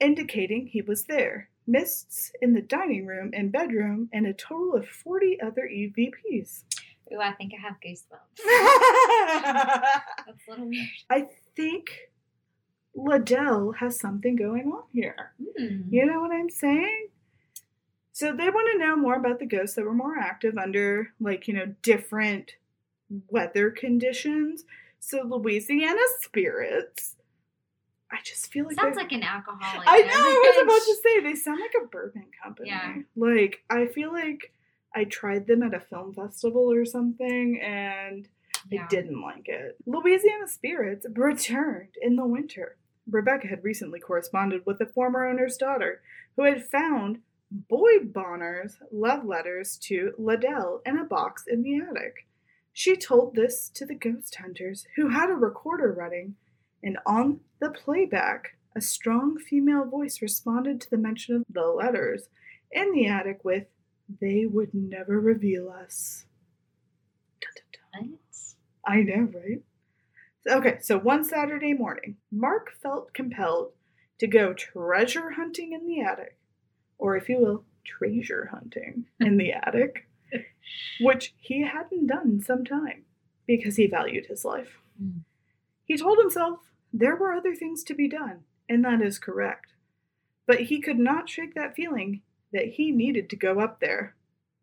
indicating 0.00 0.66
he 0.66 0.82
was 0.82 1.04
there. 1.04 1.48
Mists 1.66 2.32
in 2.42 2.52
the 2.52 2.60
dining 2.60 3.06
room 3.06 3.30
and 3.32 3.50
bedroom, 3.50 4.08
and 4.12 4.26
a 4.26 4.34
total 4.34 4.74
of 4.74 4.86
40 4.88 5.40
other 5.40 5.68
EVPs. 5.70 6.64
Ooh, 7.12 7.20
I 7.20 7.32
think 7.32 7.52
I 7.54 7.60
have 7.60 7.76
goosebumps. 7.84 8.40
That's 10.26 10.48
a 10.48 10.50
little 10.50 10.66
weird. 10.66 10.86
I 11.10 11.26
think 11.54 12.10
Liddell 12.94 13.72
has 13.72 13.98
something 13.98 14.36
going 14.36 14.72
on 14.72 14.84
here. 14.92 15.32
Hmm. 15.58 15.82
You 15.90 16.06
know 16.06 16.20
what 16.20 16.32
I'm 16.32 16.50
saying? 16.50 17.08
So 18.12 18.34
they 18.34 18.48
want 18.48 18.68
to 18.72 18.78
know 18.78 18.96
more 18.96 19.16
about 19.16 19.40
the 19.40 19.46
ghosts 19.46 19.76
that 19.76 19.84
were 19.84 19.92
more 19.92 20.16
active 20.18 20.56
under, 20.56 21.12
like, 21.20 21.48
you 21.48 21.54
know, 21.54 21.74
different 21.82 22.52
weather 23.28 23.70
conditions. 23.70 24.64
So 25.00 25.22
Louisiana 25.22 26.00
spirits. 26.20 27.16
I 28.10 28.18
just 28.22 28.52
feel 28.52 28.66
like 28.66 28.76
Sounds 28.76 28.96
like 28.96 29.10
an 29.10 29.24
alcoholic. 29.24 29.88
I 29.88 29.98
know. 30.02 30.12
I 30.12 30.52
was 30.54 30.62
about 30.62 30.86
to 30.86 30.96
say 31.02 31.20
they 31.20 31.34
sound 31.34 31.60
like 31.60 31.74
a 31.82 31.86
bourbon 31.88 32.26
company. 32.42 32.68
Yeah. 32.68 32.94
Like 33.16 33.64
I 33.68 33.86
feel 33.86 34.12
like 34.12 34.52
I 34.94 35.04
tried 35.04 35.46
them 35.46 35.62
at 35.62 35.74
a 35.74 35.80
film 35.80 36.14
festival 36.14 36.70
or 36.72 36.84
something, 36.84 37.60
and 37.60 38.28
Yeah. 38.70 38.84
I 38.84 38.86
didn't 38.86 39.20
like 39.20 39.48
it. 39.48 39.76
Louisiana 39.84 40.48
Spirits 40.48 41.06
returned 41.12 41.96
in 42.00 42.16
the 42.16 42.24
winter. 42.26 42.76
Rebecca 43.06 43.46
had 43.48 43.62
recently 43.62 44.00
corresponded 44.00 44.64
with 44.64 44.78
the 44.78 44.86
former 44.86 45.26
owner's 45.26 45.58
daughter, 45.58 46.00
who 46.36 46.44
had 46.44 46.64
found 46.64 47.20
Boyd 47.50 48.12
Bonner's 48.12 48.78
love 48.90 49.24
letters 49.24 49.76
to 49.78 50.14
Liddell 50.16 50.80
in 50.86 50.98
a 50.98 51.04
box 51.04 51.44
in 51.46 51.62
the 51.62 51.76
attic. 51.76 52.26
She 52.72 52.96
told 52.96 53.34
this 53.34 53.68
to 53.70 53.84
the 53.84 53.94
ghost 53.94 54.34
hunters, 54.36 54.86
who 54.96 55.08
had 55.08 55.28
a 55.30 55.34
recorder 55.34 55.92
running, 55.92 56.36
and 56.82 56.98
on 57.06 57.40
the 57.60 57.70
playback, 57.70 58.56
a 58.74 58.80
strong 58.80 59.38
female 59.38 59.84
voice 59.84 60.20
responded 60.22 60.80
to 60.80 60.90
the 60.90 60.96
mention 60.96 61.36
of 61.36 61.44
the 61.48 61.66
letters 61.66 62.28
in 62.72 62.92
the 62.92 63.06
attic 63.06 63.44
with, 63.44 63.66
They 64.20 64.46
would 64.46 64.74
never 64.74 65.18
reveal 65.18 65.70
us. 65.70 66.24
Dun, 67.40 67.50
dun, 67.56 68.08
dun. 68.08 68.18
I 68.86 69.02
know, 69.02 69.28
right? 69.32 69.62
Okay, 70.46 70.78
so 70.82 70.98
one 70.98 71.24
Saturday 71.24 71.72
morning, 71.72 72.16
Mark 72.30 72.70
felt 72.82 73.14
compelled 73.14 73.72
to 74.18 74.26
go 74.26 74.52
treasure 74.52 75.30
hunting 75.30 75.72
in 75.72 75.86
the 75.86 76.02
attic, 76.02 76.36
or 76.98 77.16
if 77.16 77.28
you 77.28 77.38
will, 77.38 77.64
treasure 77.84 78.50
hunting 78.52 79.06
in 79.20 79.38
the 79.38 79.52
attic, 79.66 80.08
which 81.00 81.34
he 81.38 81.62
hadn't 81.62 82.06
done 82.06 82.30
in 82.30 82.42
some 82.42 82.64
time 82.64 83.04
because 83.46 83.76
he 83.76 83.86
valued 83.86 84.26
his 84.26 84.44
life. 84.44 84.78
Hmm. 84.98 85.20
He 85.84 85.96
told 85.96 86.18
himself 86.18 86.60
there 86.92 87.16
were 87.16 87.32
other 87.32 87.54
things 87.54 87.82
to 87.84 87.94
be 87.94 88.08
done, 88.08 88.40
and 88.68 88.84
that 88.84 89.00
is 89.00 89.18
correct. 89.18 89.72
But 90.46 90.60
he 90.60 90.80
could 90.80 90.98
not 90.98 91.28
shake 91.28 91.54
that 91.54 91.74
feeling 91.74 92.20
that 92.54 92.74
he 92.74 92.90
needed 92.90 93.28
to 93.30 93.36
go 93.36 93.60
up 93.60 93.80
there. 93.80 94.14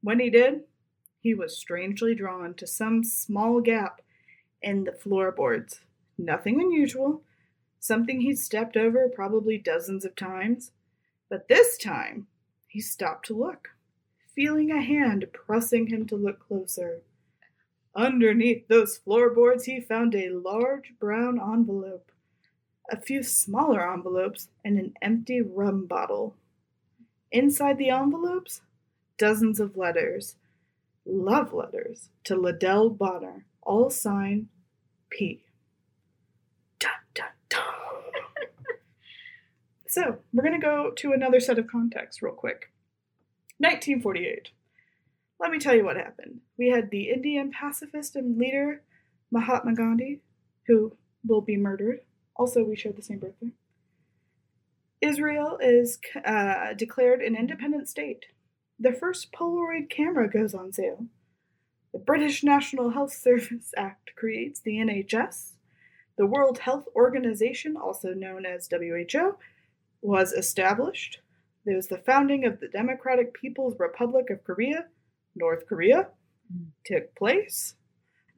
When 0.02 0.20
he 0.20 0.30
did, 0.32 0.62
he 1.20 1.36
was 1.36 1.58
strangely 1.58 2.16
drawn 2.16 2.56
to 2.56 2.66
some 2.66 3.04
small 3.04 3.62
gap 3.62 4.02
in 4.62 4.86
the 4.86 4.92
floorboards. 4.92 5.82
Nothing 6.18 6.60
unusual, 6.60 7.22
something 7.80 8.22
he'd 8.22 8.40
stepped 8.40 8.76
over 8.76 9.08
probably 9.08 9.58
dozens 9.58 10.04
of 10.04 10.16
times. 10.16 10.72
But 11.30 11.48
this 11.48 11.78
time, 11.78 12.28
he 12.68 12.82
stopped 12.82 13.28
to 13.28 13.38
look, 13.38 13.70
feeling 14.34 14.72
a 14.72 14.82
hand 14.82 15.28
pressing 15.34 15.88
him 15.88 16.08
to 16.08 16.16
look 16.16 16.40
closer. 16.40 17.02
Underneath 17.96 18.68
those 18.68 18.98
floorboards, 18.98 19.66
he 19.66 19.82
found 19.82 20.16
a 20.16 20.30
large 20.30 20.94
brown 21.00 21.40
envelope, 21.40 22.12
a 22.90 23.00
few 23.00 23.22
smaller 23.22 23.92
envelopes, 23.94 24.48
and 24.64 24.78
an 24.78 24.94
empty 25.02 25.42
rum 25.42 25.86
bottle. 25.86 26.36
Inside 27.32 27.78
the 27.78 27.90
envelopes, 27.90 28.62
dozens 29.18 29.60
of 29.60 29.78
letters, 29.78 30.36
love 31.06 31.54
letters 31.54 32.10
to 32.26 32.36
Liddell 32.36 32.90
Bonner, 32.90 33.46
all 33.62 33.90
signed 33.90 34.48
P. 35.10 35.44
Dun, 36.80 36.92
dun, 37.14 37.28
dun. 37.48 37.62
so, 39.88 40.18
we're 40.34 40.44
going 40.44 40.60
to 40.60 40.66
go 40.66 40.92
to 40.92 41.14
another 41.14 41.40
set 41.40 41.58
of 41.58 41.68
context 41.68 42.22
real 42.22 42.34
quick. 42.34 42.72
1948. 43.60 44.50
Let 45.40 45.52
me 45.52 45.60
tell 45.60 45.76
you 45.76 45.86
what 45.86 45.98
happened. 45.98 46.42
We 46.58 46.70
had 46.70 46.92
the 46.92 47.12
Indian 47.12 47.52
pacifist 47.52 48.16
and 48.16 48.38
leader 48.38 48.82
Mahatma 49.32 49.74
Gandhi, 49.74 50.20
who 50.68 50.94
will 51.26 51.42
be 51.42 51.56
murdered. 51.56 52.02
Also, 52.36 52.64
we 52.64 52.76
share 52.76 52.92
the 52.92 53.02
same 53.02 53.20
birthday. 53.20 53.52
Israel 55.02 55.58
is 55.62 56.00
uh, 56.24 56.74
declared 56.74 57.22
an 57.22 57.36
independent 57.36 57.90
state. 57.90 58.26
The 58.80 58.94
first 58.94 59.32
Polaroid 59.32 59.90
camera 59.90 60.30
goes 60.30 60.54
on 60.54 60.72
sale. 60.72 61.06
The 61.94 62.00
British 62.00 62.44
National 62.44 62.92
Health 62.92 63.14
Service 63.14 63.74
Act 63.78 64.12
creates 64.16 64.60
the 64.60 64.78
NHS. 64.78 65.54
The 66.18 66.26
World 66.26 66.60
Health 66.60 66.86
Organization, 66.96 67.76
also 67.76 68.14
known 68.14 68.46
as 68.46 68.70
WHO, 68.70 69.38
was 70.02 70.34
established. 70.34 71.20
There 71.66 71.76
was 71.76 71.88
the 71.88 71.98
founding 71.98 72.46
of 72.46 72.60
the 72.60 72.68
Democratic 72.68 73.34
People's 73.34 73.80
Republic 73.80 74.30
of 74.30 74.44
Korea, 74.44 74.86
North 75.36 75.68
Korea. 75.68 76.10
Mm. 76.52 76.68
took 76.86 77.16
place. 77.16 77.76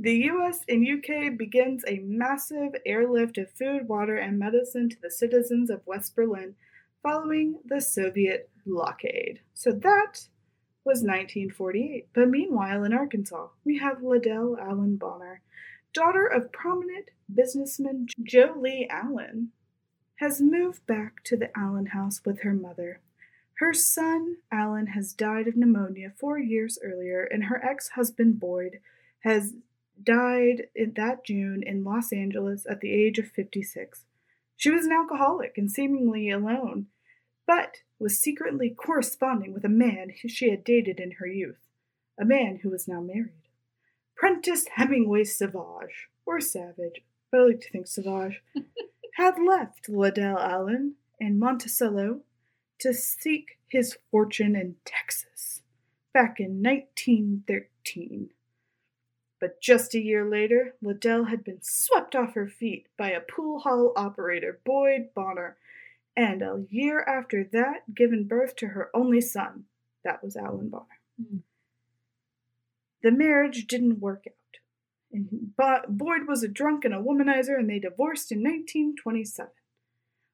The 0.03 0.29
US 0.33 0.65
and 0.67 0.85
UK 0.85 1.37
begins 1.37 1.85
a 1.87 1.99
massive 1.99 2.75
airlift 2.85 3.37
of 3.37 3.49
food, 3.49 3.87
water, 3.87 4.17
and 4.17 4.37
medicine 4.37 4.89
to 4.89 5.01
the 5.01 5.09
citizens 5.09 5.69
of 5.69 5.87
West 5.87 6.13
Berlin 6.13 6.55
following 7.01 7.59
the 7.63 7.79
Soviet 7.79 8.49
blockade. 8.65 9.39
So 9.53 9.71
that 9.71 10.27
was 10.83 11.03
1948. 11.03 12.07
But 12.13 12.27
meanwhile, 12.27 12.83
in 12.83 12.91
Arkansas, 12.91 13.47
we 13.63 13.77
have 13.77 13.99
Ladell 13.99 14.59
Allen 14.59 14.97
Bonner, 14.97 15.39
daughter 15.93 16.27
of 16.27 16.51
prominent 16.51 17.11
businessman 17.33 18.07
Joe 18.21 18.55
Lee 18.57 18.89
Allen, 18.89 19.53
has 20.15 20.41
moved 20.41 20.85
back 20.85 21.23
to 21.23 21.37
the 21.37 21.57
Allen 21.57 21.85
house 21.85 22.19
with 22.25 22.41
her 22.41 22.53
mother. 22.53 22.99
Her 23.53 23.73
son, 23.73 24.35
Allen, 24.51 24.87
has 24.87 25.13
died 25.13 25.47
of 25.47 25.55
pneumonia 25.55 26.11
four 26.19 26.37
years 26.37 26.77
earlier, 26.83 27.23
and 27.23 27.45
her 27.45 27.63
ex 27.63 27.91
husband, 27.91 28.41
Boyd, 28.41 28.79
has 29.21 29.53
died 30.01 30.67
in 30.75 30.93
that 30.95 31.25
June 31.25 31.63
in 31.65 31.83
Los 31.83 32.11
Angeles 32.11 32.65
at 32.69 32.81
the 32.81 32.91
age 32.91 33.19
of 33.19 33.27
56. 33.27 34.05
She 34.55 34.69
was 34.69 34.85
an 34.85 34.91
alcoholic 34.91 35.57
and 35.57 35.71
seemingly 35.71 36.29
alone, 36.29 36.87
but 37.45 37.77
was 37.99 38.19
secretly 38.19 38.69
corresponding 38.69 39.53
with 39.53 39.65
a 39.65 39.69
man 39.69 40.11
she 40.27 40.49
had 40.49 40.63
dated 40.63 40.99
in 40.99 41.11
her 41.19 41.27
youth, 41.27 41.67
a 42.19 42.25
man 42.25 42.59
who 42.61 42.69
was 42.69 42.87
now 42.87 43.01
married. 43.01 43.47
Prentice 44.15 44.67
Hemingway 44.75 45.23
Savage, 45.23 46.09
or 46.25 46.39
Savage, 46.39 47.03
but 47.31 47.41
I 47.41 47.43
like 47.45 47.61
to 47.61 47.69
think 47.69 47.87
Savage, 47.87 48.41
had 49.15 49.35
left 49.37 49.89
Ladell 49.89 50.39
Allen 50.39 50.95
and 51.19 51.39
Monticello 51.39 52.21
to 52.79 52.93
seek 52.93 53.59
his 53.67 53.97
fortune 54.11 54.55
in 54.55 54.75
Texas 54.85 55.61
back 56.13 56.39
in 56.39 56.61
1913. 56.61 58.29
But 59.43 59.59
just 59.59 59.93
a 59.93 59.99
year 59.99 60.23
later, 60.23 60.75
Ladell 60.81 61.27
had 61.27 61.43
been 61.43 61.59
swept 61.61 62.15
off 62.15 62.33
her 62.33 62.47
feet 62.47 62.87
by 62.95 63.09
a 63.09 63.19
pool 63.19 63.59
hall 63.59 63.91
operator, 63.93 64.61
Boyd 64.63 65.09
Bonner, 65.13 65.57
and 66.15 66.41
a 66.41 66.63
year 66.69 67.01
after 67.01 67.43
that, 67.51 67.93
given 67.93 68.23
birth 68.23 68.55
to 68.55 68.67
her 68.67 68.89
only 68.93 69.19
son. 69.19 69.65
That 70.05 70.23
was 70.23 70.37
Allen 70.37 70.69
Bonner. 70.69 70.85
Hmm. 71.21 71.37
The 73.01 73.11
marriage 73.11 73.67
didn't 73.67 73.99
work 73.99 74.23
out. 74.25 74.61
And 75.11 75.53
Bo- 75.57 75.89
Boyd 75.89 76.25
was 76.25 76.41
a 76.41 76.47
drunk 76.47 76.85
and 76.85 76.93
a 76.93 77.01
womanizer, 77.01 77.59
and 77.59 77.69
they 77.69 77.79
divorced 77.79 78.31
in 78.31 78.37
1927. 78.37 79.51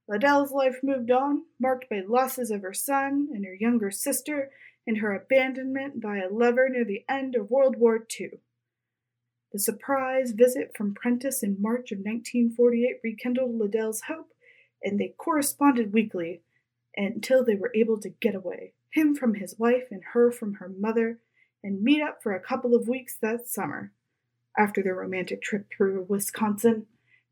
Ladell's 0.08 0.52
life 0.52 0.84
moved 0.84 1.10
on, 1.10 1.46
marked 1.60 1.90
by 1.90 2.02
losses 2.02 2.52
of 2.52 2.62
her 2.62 2.76
son 2.76 3.30
and 3.34 3.44
her 3.44 3.56
younger 3.56 3.90
sister, 3.90 4.52
and 4.86 5.00
her 5.00 5.16
abandonment 5.16 6.00
by 6.00 6.18
a 6.18 6.30
lover 6.30 6.70
near 6.70 6.86
the 6.86 7.06
end 7.10 7.34
of 7.34 7.50
World 7.50 7.76
War 7.76 8.06
II. 8.20 8.40
The 9.52 9.60
surprise 9.60 10.32
visit 10.32 10.76
from 10.78 10.94
Prentice 10.94 11.42
in 11.42 11.62
March 11.62 11.92
of 11.92 12.00
1948 12.00 13.00
rekindled 13.04 13.60
Ladell's 13.60 14.02
hope, 14.02 14.34
and 14.84 15.00
they 15.00 15.16
corresponded 15.18 15.92
weekly 15.92 16.42
until 16.96 17.44
they 17.44 17.56
were 17.56 17.72
able 17.74 18.00
to 18.00 18.10
get 18.10 18.36
away, 18.36 18.74
him 18.92 19.16
from 19.16 19.36
his 19.36 19.58
wife 19.58 19.88
and 19.90 20.04
her 20.14 20.32
from 20.32 20.56
her 20.56 20.70
mother, 20.70 21.20
and 21.64 21.82
meet 21.82 22.02
up 22.02 22.22
for 22.22 22.34
a 22.34 22.40
couple 22.40 22.76
of 22.76 22.88
weeks 22.88 23.16
that 23.22 23.48
summer. 23.48 23.92
After 24.58 24.84
their 24.84 24.96
romantic 24.96 25.42
trip 25.42 25.68
through 25.76 26.06
Wisconsin, 26.08 26.86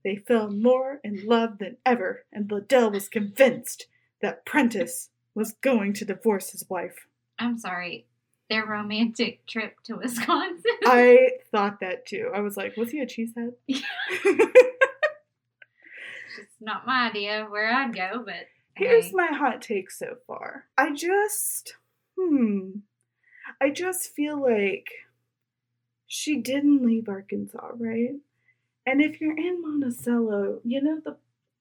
they 0.03 0.15
fell 0.15 0.49
more 0.49 0.99
in 1.03 1.25
love 1.25 1.57
than 1.59 1.77
ever, 1.85 2.25
and 2.31 2.49
Ladell 2.49 2.91
was 2.91 3.09
convinced 3.09 3.87
that 4.21 4.45
Prentice 4.45 5.09
was 5.35 5.53
going 5.61 5.93
to 5.93 6.05
divorce 6.05 6.51
his 6.51 6.67
wife. 6.69 7.07
I'm 7.37 7.59
sorry. 7.59 8.07
Their 8.49 8.65
romantic 8.65 9.45
trip 9.45 9.75
to 9.83 9.95
Wisconsin. 9.95 10.71
I 10.85 11.31
thought 11.51 11.81
that 11.81 12.05
too. 12.05 12.31
I 12.33 12.39
was 12.39 12.55
like, 12.55 12.77
was 12.77 12.91
he 12.91 13.01
a 13.01 13.05
cheesehead? 13.05 13.53
it's 13.67 13.81
not 16.61 16.87
my 16.87 17.09
idea 17.09 17.43
of 17.43 17.51
where 17.51 17.71
I'd 17.73 17.93
go, 17.93 18.23
but 18.25 18.47
Here's 18.75 19.05
hey. 19.05 19.11
my 19.13 19.27
hot 19.27 19.61
take 19.61 19.89
so 19.89 20.17
far. 20.27 20.65
I 20.77 20.93
just, 20.93 21.73
hmm, 22.17 22.69
I 23.59 23.71
just 23.71 24.13
feel 24.15 24.39
like 24.39 24.87
she 26.05 26.37
didn't 26.37 26.85
leave 26.85 27.09
Arkansas, 27.09 27.71
right? 27.77 28.15
And 28.85 29.01
if 29.01 29.19
you're 29.19 29.37
in 29.37 29.61
Monticello, 29.61 30.61
you 30.63 30.81
know 30.81 30.99
the 31.03 31.17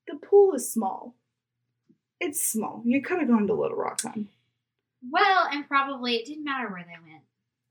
the 0.06 0.16
pool 0.16 0.54
is 0.54 0.70
small. 0.70 1.14
It's 2.20 2.44
small. 2.44 2.82
You 2.84 3.02
could 3.02 3.18
have 3.18 3.28
gone 3.28 3.46
to 3.48 3.54
Little 3.54 3.76
Rock, 3.76 4.02
hon. 4.02 4.28
Well, 5.10 5.48
and 5.52 5.66
probably 5.68 6.16
it 6.16 6.26
didn't 6.26 6.44
matter 6.44 6.68
where 6.68 6.84
they 6.84 7.10
went. 7.10 7.22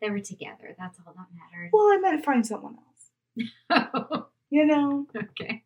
They 0.02 0.10
were 0.10 0.20
together. 0.20 0.76
That's 0.78 1.00
all 1.06 1.14
that 1.14 1.28
mattered. 1.34 1.70
Well, 1.74 1.88
I 1.88 1.98
meant 1.98 2.26
find 2.26 2.46
someone 2.46 2.78
else. 2.78 4.26
You 4.52 4.66
know, 4.66 5.08
okay. 5.14 5.64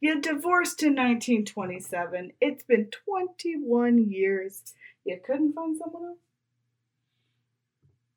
you 0.00 0.20
divorced 0.20 0.82
in 0.82 0.90
1927. 0.94 2.32
It's 2.40 2.62
been 2.62 2.88
21 3.06 4.10
years. 4.10 4.74
You 5.04 5.18
couldn't 5.26 5.54
find 5.54 5.76
someone 5.76 6.10
else. 6.10 6.18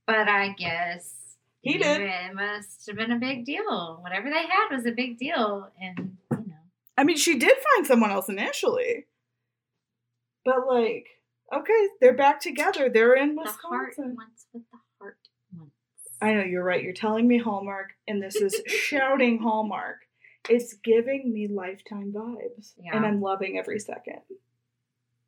But 0.05 0.27
I 0.27 0.49
guess 0.53 1.15
He 1.61 1.79
did. 1.79 2.01
It 2.01 2.35
must 2.35 2.85
have 2.85 2.97
been 2.97 3.11
a 3.11 3.17
big 3.17 3.45
deal. 3.45 3.97
Whatever 4.01 4.29
they 4.29 4.43
had 4.43 4.75
was 4.75 4.85
a 4.85 4.91
big 4.91 5.17
deal, 5.17 5.69
and 5.81 6.17
you 6.31 6.37
know. 6.37 6.53
I 6.97 7.03
mean, 7.03 7.17
she 7.17 7.39
did 7.39 7.57
find 7.73 7.87
someone 7.87 8.11
else 8.11 8.29
initially. 8.29 9.07
But, 10.43 10.67
like, 10.67 11.07
okay, 11.53 11.87
they're 12.01 12.13
back 12.13 12.39
together. 12.39 12.89
They're 12.89 13.15
in 13.15 13.35
The 13.35 13.43
heart 13.43 13.89
Wisconsin. 13.89 14.15
wants 14.15 14.45
what 14.51 14.63
the 14.71 14.77
heart 14.99 15.17
wants. 15.55 15.73
I 16.21 16.33
know, 16.33 16.43
you're 16.43 16.63
right. 16.63 16.81
You're 16.81 16.93
telling 16.93 17.27
me 17.27 17.37
Hallmark, 17.37 17.93
and 18.07 18.21
this 18.21 18.35
is 18.35 18.61
shouting 18.67 19.39
Hallmark. 19.39 19.97
It's 20.49 20.73
giving 20.75 21.33
me 21.33 21.47
lifetime 21.47 22.13
vibes. 22.13 22.73
Yeah. 22.77 22.95
And 22.95 23.05
I'm 23.05 23.21
loving 23.21 23.57
every 23.57 23.79
second. 23.79 24.19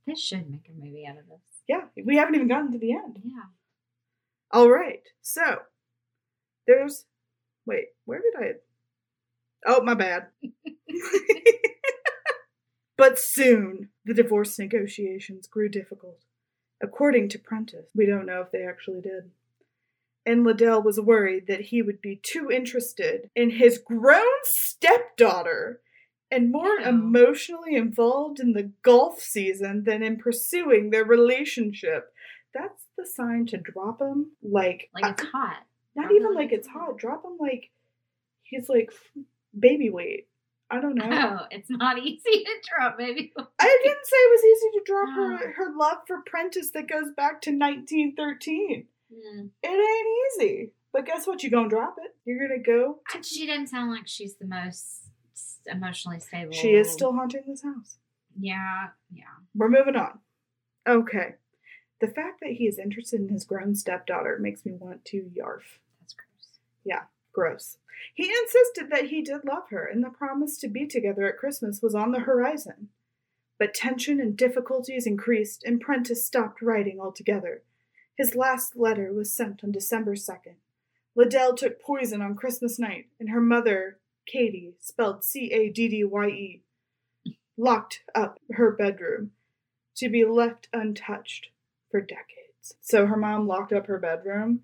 They 0.06 0.16
should 0.16 0.50
make 0.50 0.70
a 0.70 0.86
movie 0.86 1.06
out 1.06 1.18
of 1.18 1.28
this. 1.28 1.42
Yeah, 1.68 1.82
we 2.04 2.16
haven't 2.16 2.36
even 2.36 2.48
gotten 2.48 2.72
to 2.72 2.80
the 2.80 2.94
end. 2.94 3.20
Yeah. 3.24 3.42
All 4.52 4.70
right, 4.70 5.02
so 5.22 5.60
there's. 6.66 7.06
Wait, 7.66 7.88
where 8.06 8.22
did 8.22 8.42
I. 8.42 8.52
Oh, 9.66 9.84
my 9.84 9.94
bad. 9.94 10.28
but 12.98 13.20
soon, 13.20 13.90
the 14.08 14.14
divorce 14.14 14.58
negotiations 14.58 15.48
grew 15.48 15.70
difficult. 15.70 16.20
According 16.82 17.30
to 17.30 17.40
Prentice, 17.40 17.90
we 17.94 18.06
don't 18.06 18.26
know 18.26 18.42
if 18.42 18.52
they 18.52 18.64
actually 18.64 19.02
did. 19.02 19.32
And 20.26 20.46
Ladell 20.46 20.84
was 20.84 21.00
worried 21.00 21.48
that 21.48 21.62
he 21.62 21.82
would 21.82 22.02
be 22.02 22.20
too 22.22 22.50
interested 22.52 23.30
in 23.36 23.52
his 23.52 23.78
grown 23.78 24.24
stepdaughter 24.44 25.82
and 26.30 26.52
more 26.52 26.80
Ew. 26.80 26.86
emotionally 26.86 27.76
involved 27.76 28.40
in 28.40 28.54
the 28.54 28.72
golf 28.82 29.20
season 29.22 29.84
than 29.86 30.04
in 30.04 30.18
pursuing 30.18 30.90
their 30.90 31.06
relationship. 31.06 32.14
That's 32.54 32.84
the 32.98 33.06
sign 33.06 33.46
to 33.48 33.58
drop 33.58 34.02
him 34.02 34.32
like, 34.44 34.90
Like 34.94 35.14
it's 35.20 35.30
hot. 35.32 35.64
not 35.96 36.04
drop 36.10 36.12
even 36.16 36.34
like 36.34 36.52
it's 36.52 36.68
hot. 36.68 36.98
Drop 36.98 37.24
him 37.24 37.38
like 37.40 37.70
he's 38.44 38.68
like 38.70 38.92
baby 39.58 39.90
weight. 39.90 40.28
I 40.70 40.82
don't 40.82 40.96
know. 40.96 41.08
Oh, 41.10 41.46
it's 41.50 41.70
not 41.70 41.98
easy 42.04 42.22
to 42.44 42.52
drop, 42.70 42.98
baby. 42.98 43.32
I 43.38 43.80
didn't 43.84 44.06
say 44.06 44.18
it 44.18 44.32
was 44.32 44.44
easy 44.44 44.80
to 44.80 44.84
drop 44.86 45.08
Oh. 45.12 45.38
her 45.38 45.52
her 45.54 45.74
love 45.78 46.00
for 46.08 46.22
Prentice 46.26 46.72
that 46.72 46.90
goes 46.90 47.12
back 47.16 47.42
to 47.44 47.52
1913. 47.52 48.86
Mm. 49.14 49.50
It 49.64 49.68
ain't 49.68 50.48
easy. 50.52 50.72
But 50.92 51.06
guess 51.06 51.26
what? 51.28 51.44
You 51.44 51.50
gonna 51.50 51.70
drop 51.70 51.96
it. 52.04 52.16
You're 52.26 52.46
gonna 52.48 52.60
go. 52.62 53.00
And 53.14 53.26
She 53.26 53.46
doesn't 53.48 53.68
sound 53.68 53.92
like 53.92 54.08
she's 54.08 54.36
the 54.36 54.46
most 54.48 55.04
emotionally 55.66 56.20
stable. 56.20 56.52
She 56.54 56.70
is 56.74 56.90
still 56.92 57.14
haunting 57.14 57.44
this 57.48 57.64
house. 57.64 57.98
Yeah, 58.40 58.88
yeah. 59.12 59.24
We're 59.56 59.70
moving 59.70 59.96
on. 59.96 60.20
Okay. 60.88 61.36
The 62.00 62.08
fact 62.08 62.42
that 62.42 62.52
he 62.52 62.68
is 62.68 62.78
interested 62.78 63.20
in 63.22 63.30
his 63.30 63.44
grown 63.46 63.74
stepdaughter 63.76 64.38
makes 64.40 64.66
me 64.66 64.74
want 64.74 65.04
to 65.06 65.32
yarf. 65.36 65.64
That's 66.02 66.14
gross. 66.14 66.60
Gross. 67.38 67.78
He 68.16 68.32
insisted 68.32 68.90
that 68.90 69.10
he 69.10 69.22
did 69.22 69.46
love 69.46 69.70
her, 69.70 69.86
and 69.86 70.04
the 70.04 70.10
promise 70.10 70.58
to 70.58 70.68
be 70.68 70.88
together 70.88 71.28
at 71.28 71.38
Christmas 71.38 71.84
was 71.84 71.94
on 71.94 72.12
the 72.12 72.22
horizon. 72.22 72.90
But 73.60 73.76
tension 73.76 74.20
and 74.20 74.36
difficulties 74.36 75.06
increased, 75.06 75.64
and 75.64 75.80
Prentice 75.80 76.26
stopped 76.26 76.64
writing 76.64 77.00
altogether. 77.00 77.62
His 78.18 78.34
last 78.34 78.76
letter 78.76 79.14
was 79.14 79.32
sent 79.32 79.64
on 79.64 79.72
December 79.72 80.16
2nd. 80.16 80.56
Ladell 81.16 81.56
took 81.56 81.80
poison 81.80 82.24
on 82.24 82.36
Christmas 82.36 82.80
night, 82.80 83.06
and 83.20 83.30
her 83.30 83.42
mother, 83.42 84.00
Katie, 84.26 84.74
spelled 84.80 85.24
C 85.24 85.52
A 85.54 85.70
D 85.70 85.88
D 85.88 86.04
Y 86.04 86.28
E, 86.28 86.64
locked 87.56 88.02
up 88.16 88.40
her 88.54 88.72
bedroom 88.72 89.32
to 89.98 90.10
be 90.10 90.26
left 90.26 90.70
untouched 90.74 91.50
for 91.92 92.02
decades. 92.02 92.74
So 92.82 93.06
her 93.06 93.18
mom 93.18 93.48
locked 93.48 93.74
up 93.74 93.86
her 93.86 94.00
bedroom 94.00 94.62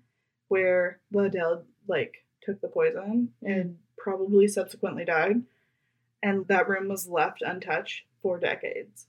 where 0.48 0.98
Ladell 1.12 1.62
like 1.86 2.23
took 2.44 2.60
the 2.60 2.68
poison 2.68 3.32
mm. 3.42 3.50
and 3.50 3.78
probably 3.96 4.48
subsequently 4.48 5.04
died. 5.04 5.42
And 6.22 6.46
that 6.48 6.68
room 6.68 6.88
was 6.88 7.08
left 7.08 7.42
untouched 7.42 8.02
for 8.22 8.38
decades. 8.38 9.06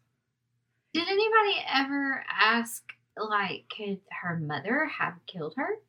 Did 0.93 1.07
anybody 1.07 1.63
ever 1.73 2.23
ask, 2.29 2.83
like, 3.17 3.65
could 3.75 3.99
her 4.21 4.37
mother 4.37 4.85
have 4.85 5.15
killed 5.27 5.53
her? 5.57 5.79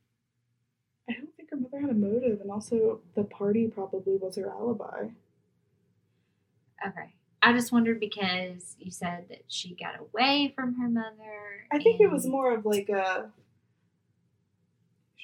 I 1.09 1.13
don't 1.15 1.35
think 1.37 1.51
her 1.51 1.57
mother 1.57 1.81
had 1.81 1.91
a 1.91 1.95
motive, 1.95 2.41
and 2.41 2.51
also 2.51 3.01
the 3.15 3.25
party 3.25 3.69
probably 3.69 4.17
was 4.17 4.37
her 4.37 4.49
alibi. 4.49 5.09
Okay. 6.85 7.13
I 7.43 7.53
just 7.53 7.71
wondered 7.71 8.01
because 8.01 8.75
you 8.79 8.91
said 8.91 9.27
that 9.29 9.45
she 9.47 9.77
got 9.77 10.01
away 10.01 10.53
from 10.57 10.75
her 10.81 10.89
mother. 10.89 11.67
I 11.71 11.79
think 11.79 12.01
it 12.01 12.11
was 12.11 12.27
more 12.27 12.53
of 12.53 12.67
like 12.67 12.89
a 12.89 13.31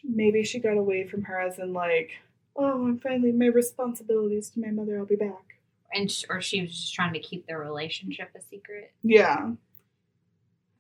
maybe 0.05 0.43
she 0.45 0.59
got 0.59 0.77
away 0.77 1.07
from 1.07 1.23
her 1.25 1.41
as 1.41 1.59
in 1.59 1.73
like, 1.73 2.11
oh, 2.57 2.85
I'm 2.87 2.99
finally 2.99 3.33
my 3.33 3.47
responsibilities 3.47 4.51
to 4.51 4.61
my 4.61 4.71
mother. 4.71 4.99
I'll 4.99 5.07
be 5.07 5.17
back. 5.17 5.57
and 5.95 6.11
sh- 6.11 6.25
or 6.31 6.41
she 6.41 6.63
was 6.63 6.71
just 6.71 6.95
trying 6.95 7.13
to 7.13 7.19
keep 7.21 7.47
their 7.47 7.59
relationship 7.59 8.31
a 8.37 8.41
secret. 8.41 8.93
Yeah, 9.03 9.53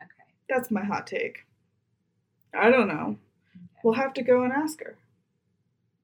Okay. 0.02 0.24
that's 0.48 0.70
my 0.70 0.82
hot 0.84 1.06
take. 1.06 1.44
I 2.54 2.70
don't 2.70 2.88
know. 2.88 3.16
We'll 3.84 3.94
have 3.94 4.14
to 4.14 4.22
go 4.22 4.42
and 4.42 4.52
ask 4.52 4.80
her. 4.82 4.96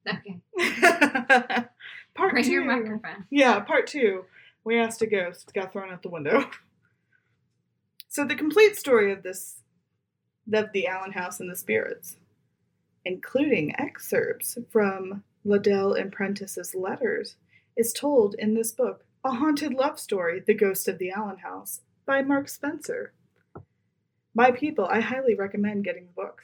Okay. 0.09 0.39
part 2.15 2.33
Bring 2.33 2.45
two. 2.45 2.51
your 2.51 2.65
microphone. 2.65 3.25
Yeah, 3.31 3.61
part 3.61 3.87
two. 3.87 4.25
We 4.65 4.79
asked 4.79 5.01
a 5.03 5.07
ghost, 5.07 5.49
it 5.49 5.59
got 5.59 5.73
thrown 5.73 5.91
out 5.91 6.03
the 6.03 6.09
window. 6.11 6.45
So 8.11 8.25
the 8.25 8.35
complete 8.35 8.75
story 8.75 9.13
of 9.13 9.23
this 9.23 9.57
of 10.53 10.73
the 10.73 10.87
Allen 10.87 11.13
House 11.13 11.41
and 11.41 11.51
the 11.51 11.55
spirits, 11.55 12.17
including 13.09 13.75
excerpts 13.81 14.59
from 14.71 15.25
Ladell 15.45 15.99
and 15.99 16.13
Prentice's 16.13 16.75
letters, 16.75 17.37
is 17.75 17.95
told 17.95 18.35
in 18.35 18.53
this 18.53 18.71
book, 18.71 19.07
A 19.25 19.31
Haunted 19.31 19.73
Love 19.73 19.99
Story, 19.99 20.43
The 20.47 20.53
Ghost 20.53 20.89
of 20.89 20.99
the 20.99 21.11
Allen 21.11 21.39
House, 21.39 21.81
by 22.05 22.21
Mark 22.21 22.51
Spencer. 22.51 23.15
My 24.35 24.51
people, 24.51 24.87
I 24.91 25.01
highly 25.01 25.35
recommend 25.35 25.85
getting 25.85 26.05
the 26.05 26.13
book. 26.13 26.43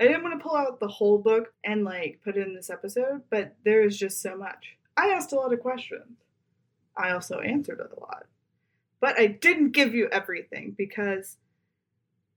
I 0.00 0.04
didn't 0.04 0.22
want 0.22 0.38
to 0.38 0.42
pull 0.42 0.56
out 0.56 0.80
the 0.80 0.88
whole 0.88 1.18
book 1.18 1.52
and 1.62 1.84
like 1.84 2.20
put 2.24 2.38
it 2.38 2.46
in 2.46 2.54
this 2.54 2.70
episode, 2.70 3.22
but 3.28 3.54
there 3.66 3.82
is 3.82 3.98
just 3.98 4.22
so 4.22 4.38
much. 4.38 4.78
I 4.96 5.08
asked 5.08 5.32
a 5.32 5.36
lot 5.36 5.52
of 5.52 5.60
questions. 5.60 6.16
I 6.96 7.10
also 7.10 7.40
answered 7.40 7.80
a 7.80 8.00
lot. 8.00 8.24
But 9.00 9.20
I 9.20 9.26
didn't 9.26 9.72
give 9.72 9.94
you 9.94 10.08
everything 10.10 10.74
because 10.78 11.36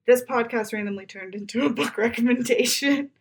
this 0.05 0.21
podcast 0.23 0.73
randomly 0.73 1.05
turned 1.05 1.33
into 1.33 1.65
a 1.65 1.69
book 1.69 1.97
recommendation. 1.97 3.11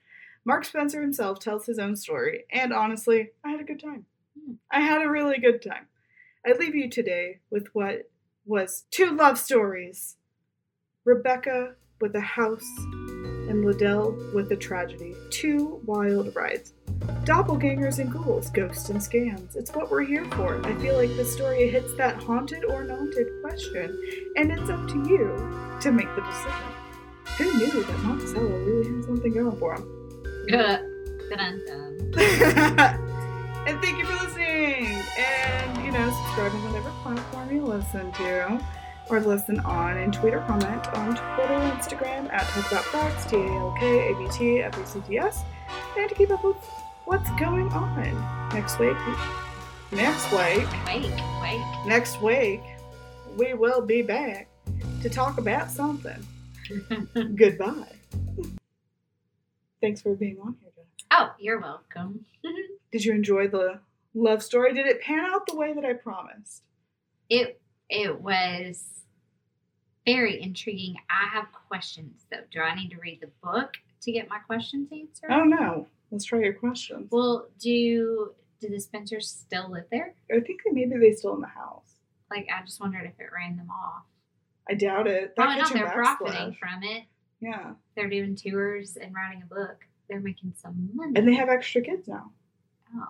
Mark 0.44 0.64
Spencer 0.64 1.02
himself 1.02 1.38
tells 1.38 1.66
his 1.66 1.78
own 1.78 1.96
story, 1.96 2.44
and 2.50 2.72
honestly, 2.72 3.30
I 3.44 3.50
had 3.50 3.60
a 3.60 3.64
good 3.64 3.80
time. 3.80 4.06
Hmm. 4.38 4.54
I 4.70 4.80
had 4.80 5.02
a 5.02 5.10
really 5.10 5.38
good 5.38 5.62
time. 5.62 5.86
I 6.46 6.52
leave 6.52 6.74
you 6.74 6.88
today 6.88 7.40
with 7.50 7.68
what 7.72 8.10
was 8.46 8.84
two 8.90 9.10
love 9.10 9.38
stories 9.38 10.16
Rebecca 11.04 11.74
with 12.00 12.14
a 12.14 12.20
house, 12.20 12.68
and 13.48 13.64
Ladell 13.64 14.34
with 14.34 14.52
a 14.52 14.56
tragedy. 14.56 15.14
Two 15.30 15.80
wild 15.86 16.34
rides. 16.36 16.74
Doppelgangers 17.24 17.98
and 17.98 18.12
ghouls, 18.12 18.50
ghosts 18.50 18.90
and 18.90 19.00
scams. 19.00 19.56
It's 19.56 19.74
what 19.74 19.90
we're 19.90 20.04
here 20.04 20.24
for. 20.32 20.64
I 20.66 20.74
feel 20.76 20.96
like 20.96 21.08
this 21.10 21.32
story 21.32 21.70
hits 21.70 21.94
that 21.96 22.22
haunted 22.22 22.64
or 22.64 22.86
haunted 22.86 23.26
question, 23.42 23.98
and 24.36 24.52
it's 24.52 24.68
up 24.68 24.86
to 24.88 25.08
you 25.08 25.78
to 25.80 25.92
make 25.92 26.14
the 26.14 26.22
decision. 26.22 26.68
Who 27.38 27.58
knew 27.58 27.82
that 27.84 27.98
Monticello 28.00 28.58
really 28.64 28.96
had 28.96 29.04
something 29.04 29.32
going 29.32 29.56
for 29.56 29.76
him? 29.76 29.97
And 33.68 33.78
thank 33.82 33.98
you 33.98 34.06
for 34.06 34.14
listening. 34.24 34.86
And, 35.18 35.84
you 35.84 35.92
know, 35.92 36.08
subscribe 36.10 36.52
on 36.52 36.64
whatever 36.64 36.90
platform 37.02 37.54
you 37.54 37.62
listen 37.62 38.10
to 38.12 38.58
or 39.10 39.20
listen 39.20 39.60
on 39.60 39.98
and 39.98 40.10
tweet 40.10 40.32
or 40.32 40.40
comment 40.40 40.86
on 40.94 41.08
Twitter 41.16 41.52
Instagram 41.76 42.32
at 42.32 42.46
Talk 42.48 42.72
About 42.72 42.84
Facts, 42.86 43.26
T 43.26 43.36
A 43.36 43.46
L 43.46 43.74
K 43.78 44.10
A 44.10 44.14
B 44.16 44.26
T 44.32 44.62
F 44.62 44.74
A 44.78 44.86
C 44.86 45.02
T 45.06 45.18
S, 45.18 45.42
and 45.98 46.08
to 46.08 46.14
keep 46.14 46.30
up 46.30 46.42
with 46.42 46.56
what's 47.04 47.28
going 47.38 47.68
on. 47.72 48.48
Next 48.54 48.78
week, 48.78 48.96
next 49.92 50.32
week, 50.32 50.66
Wake, 50.86 51.20
wake. 51.42 51.86
next 51.86 52.22
week, 52.22 52.62
we 53.36 53.52
will 53.52 53.82
be 53.82 54.00
back 54.00 54.48
to 55.02 55.10
talk 55.10 55.36
about 55.36 55.70
something. 55.70 56.26
Goodbye. 57.36 57.92
Thanks 59.80 60.02
for 60.02 60.14
being 60.14 60.38
on 60.40 60.56
here, 60.60 60.72
oh, 61.12 61.32
you're 61.38 61.60
welcome. 61.60 62.24
Did 62.92 63.04
you 63.04 63.12
enjoy 63.12 63.48
the 63.48 63.80
love 64.14 64.42
story? 64.42 64.74
Did 64.74 64.86
it 64.86 65.02
pan 65.02 65.24
out 65.24 65.46
the 65.46 65.56
way 65.56 65.72
that 65.72 65.84
I 65.84 65.92
promised? 65.92 66.62
it 67.28 67.60
it 67.90 68.20
was 68.20 68.84
very 70.06 70.40
intriguing. 70.40 70.96
I 71.10 71.28
have 71.34 71.46
questions 71.68 72.24
though. 72.30 72.38
Do 72.50 72.60
I 72.60 72.74
need 72.74 72.90
to 72.90 72.98
read 72.98 73.20
the 73.20 73.30
book 73.42 73.74
to 74.02 74.12
get 74.12 74.28
my 74.28 74.38
questions 74.38 74.88
answered? 74.92 75.30
Oh 75.30 75.44
no. 75.44 75.86
Let's 76.10 76.24
try 76.24 76.40
your 76.40 76.54
questions. 76.54 77.08
Well, 77.10 77.48
do 77.60 78.32
do 78.60 78.68
the 78.68 78.80
Spencers 78.80 79.28
still 79.28 79.70
live 79.70 79.84
there? 79.90 80.14
I 80.30 80.40
think 80.40 80.60
that 80.64 80.72
maybe 80.72 80.98
they 80.98 81.12
still 81.12 81.34
in 81.34 81.40
the 81.40 81.46
house. 81.46 81.94
Like, 82.30 82.48
I 82.54 82.64
just 82.64 82.80
wondered 82.80 83.04
if 83.04 83.18
it 83.20 83.28
ran 83.32 83.56
them 83.56 83.70
off. 83.70 84.02
I 84.68 84.74
doubt 84.74 85.06
it. 85.06 85.34
That 85.36 85.42
oh, 85.42 85.44
Probably 85.44 85.60
not. 85.60 85.72
They're 85.72 85.92
profiting 85.92 86.54
from 86.54 86.82
it. 86.82 87.04
Yeah. 87.40 87.74
They're 87.94 88.08
doing 88.08 88.36
tours 88.36 88.96
and 88.96 89.14
writing 89.14 89.42
a 89.42 89.46
book. 89.46 89.86
They're 90.08 90.20
making 90.20 90.54
some 90.56 90.90
money. 90.94 91.12
And 91.16 91.28
they 91.28 91.34
have 91.34 91.48
extra 91.48 91.82
kids 91.82 92.08
now. 92.08 92.32
oh, 92.96 93.08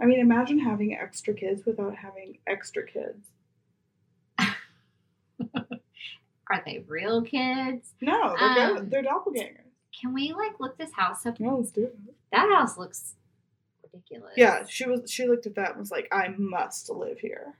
I 0.00 0.06
mean, 0.06 0.20
imagine 0.20 0.58
having 0.58 0.94
extra 0.94 1.34
kids 1.34 1.64
without 1.66 1.96
having 1.96 2.38
extra 2.46 2.84
kids. 2.86 3.28
are 6.48 6.62
they 6.66 6.84
real 6.88 7.22
kids? 7.22 7.92
No, 8.00 8.36
they're, 8.38 8.76
Um, 8.76 8.88
they're 8.88 9.02
doppelgangers. 9.02 9.58
Can 10.00 10.12
we 10.12 10.32
like 10.32 10.58
look 10.58 10.76
this 10.76 10.92
house 10.92 11.24
up? 11.26 11.38
Yeah, 11.38 11.52
let's 11.52 11.70
do 11.70 11.84
it. 11.84 11.96
That 12.32 12.48
house 12.50 12.76
looks 12.76 13.14
ridiculous. 13.82 14.32
Yeah, 14.36 14.64
she 14.68 14.86
was. 14.88 15.08
She 15.10 15.26
looked 15.26 15.46
at 15.46 15.54
that 15.54 15.70
and 15.70 15.78
was 15.78 15.92
like, 15.92 16.08
"I 16.10 16.28
must 16.36 16.90
live 16.90 17.20
here." 17.20 17.54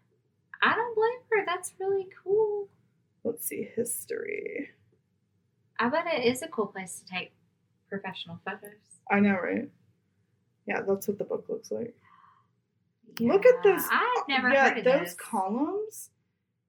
I 0.61 0.75
don't 0.75 0.97
blame 0.97 1.21
her. 1.31 1.47
That's 1.47 1.73
really 1.79 2.09
cool. 2.25 2.69
Let's 3.23 3.47
see 3.47 3.71
history. 3.77 4.71
I 5.79 5.89
bet 5.89 6.07
it 6.07 6.25
is 6.25 6.43
a 6.43 6.49
cool 6.49 6.67
place 6.67 7.01
to 7.01 7.07
take 7.07 7.33
professional 7.89 8.39
photos. 8.45 8.79
I 9.11 9.21
know, 9.21 9.35
right? 9.35 9.69
Yeah, 10.67 10.81
that's 10.87 11.09
what 11.09 11.19
the 11.19 11.25
book 11.25 11.47
looks 11.49 11.71
like. 11.71 11.95
Look 13.21 13.45
at 13.47 13.55
Yeah, 13.65 13.77
this. 13.77 13.89
I've 13.91 14.29
never 14.29 14.49
yeah, 14.51 14.69
heard 14.71 14.79
of 14.79 14.85
those 14.85 15.01
this. 15.01 15.15
columns. 15.15 16.11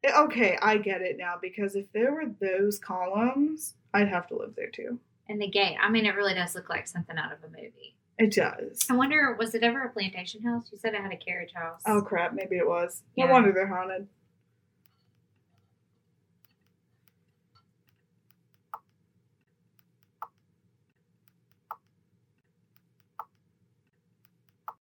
Eh, 0.04 0.12
Okay, 0.16 0.58
I 0.62 0.78
get 0.78 1.02
it 1.02 1.18
now 1.18 1.36
because 1.42 1.76
if 1.76 1.92
there 1.92 2.14
were 2.14 2.26
those 2.40 2.78
columns, 2.78 3.76
I'd 3.94 4.10
have 4.10 4.28
to 4.28 4.36
live 4.38 4.54
there 4.56 4.70
too. 4.70 5.00
and 5.28 5.42
the 5.42 5.48
gate. 5.50 5.78
I 5.82 5.90
mean, 5.90 6.06
it 6.06 6.14
really 6.16 6.36
does 6.36 6.54
look 6.54 6.70
like 6.70 6.88
something 6.88 7.18
out 7.18 7.32
of 7.32 7.40
a 7.44 7.48
movie. 7.48 7.96
It 8.20 8.32
does. 8.34 8.80
I 8.90 8.96
wonder, 8.96 9.36
was 9.40 9.56
it 9.56 9.64
ever 9.64 9.84
a 9.84 9.90
plantation 9.90 10.44
house? 10.44 10.70
You 10.72 10.78
said 10.78 10.94
it 10.94 11.02
had 11.02 11.12
a 11.12 11.18
carriage 11.18 11.54
house. 11.54 11.82
Oh 11.86 12.02
crap, 12.02 12.34
maybe 12.34 12.58
it 12.58 12.68
was. 12.68 13.02
No 13.18 13.26
wonder 13.28 13.52
they're 13.52 13.68
haunted. 13.68 14.08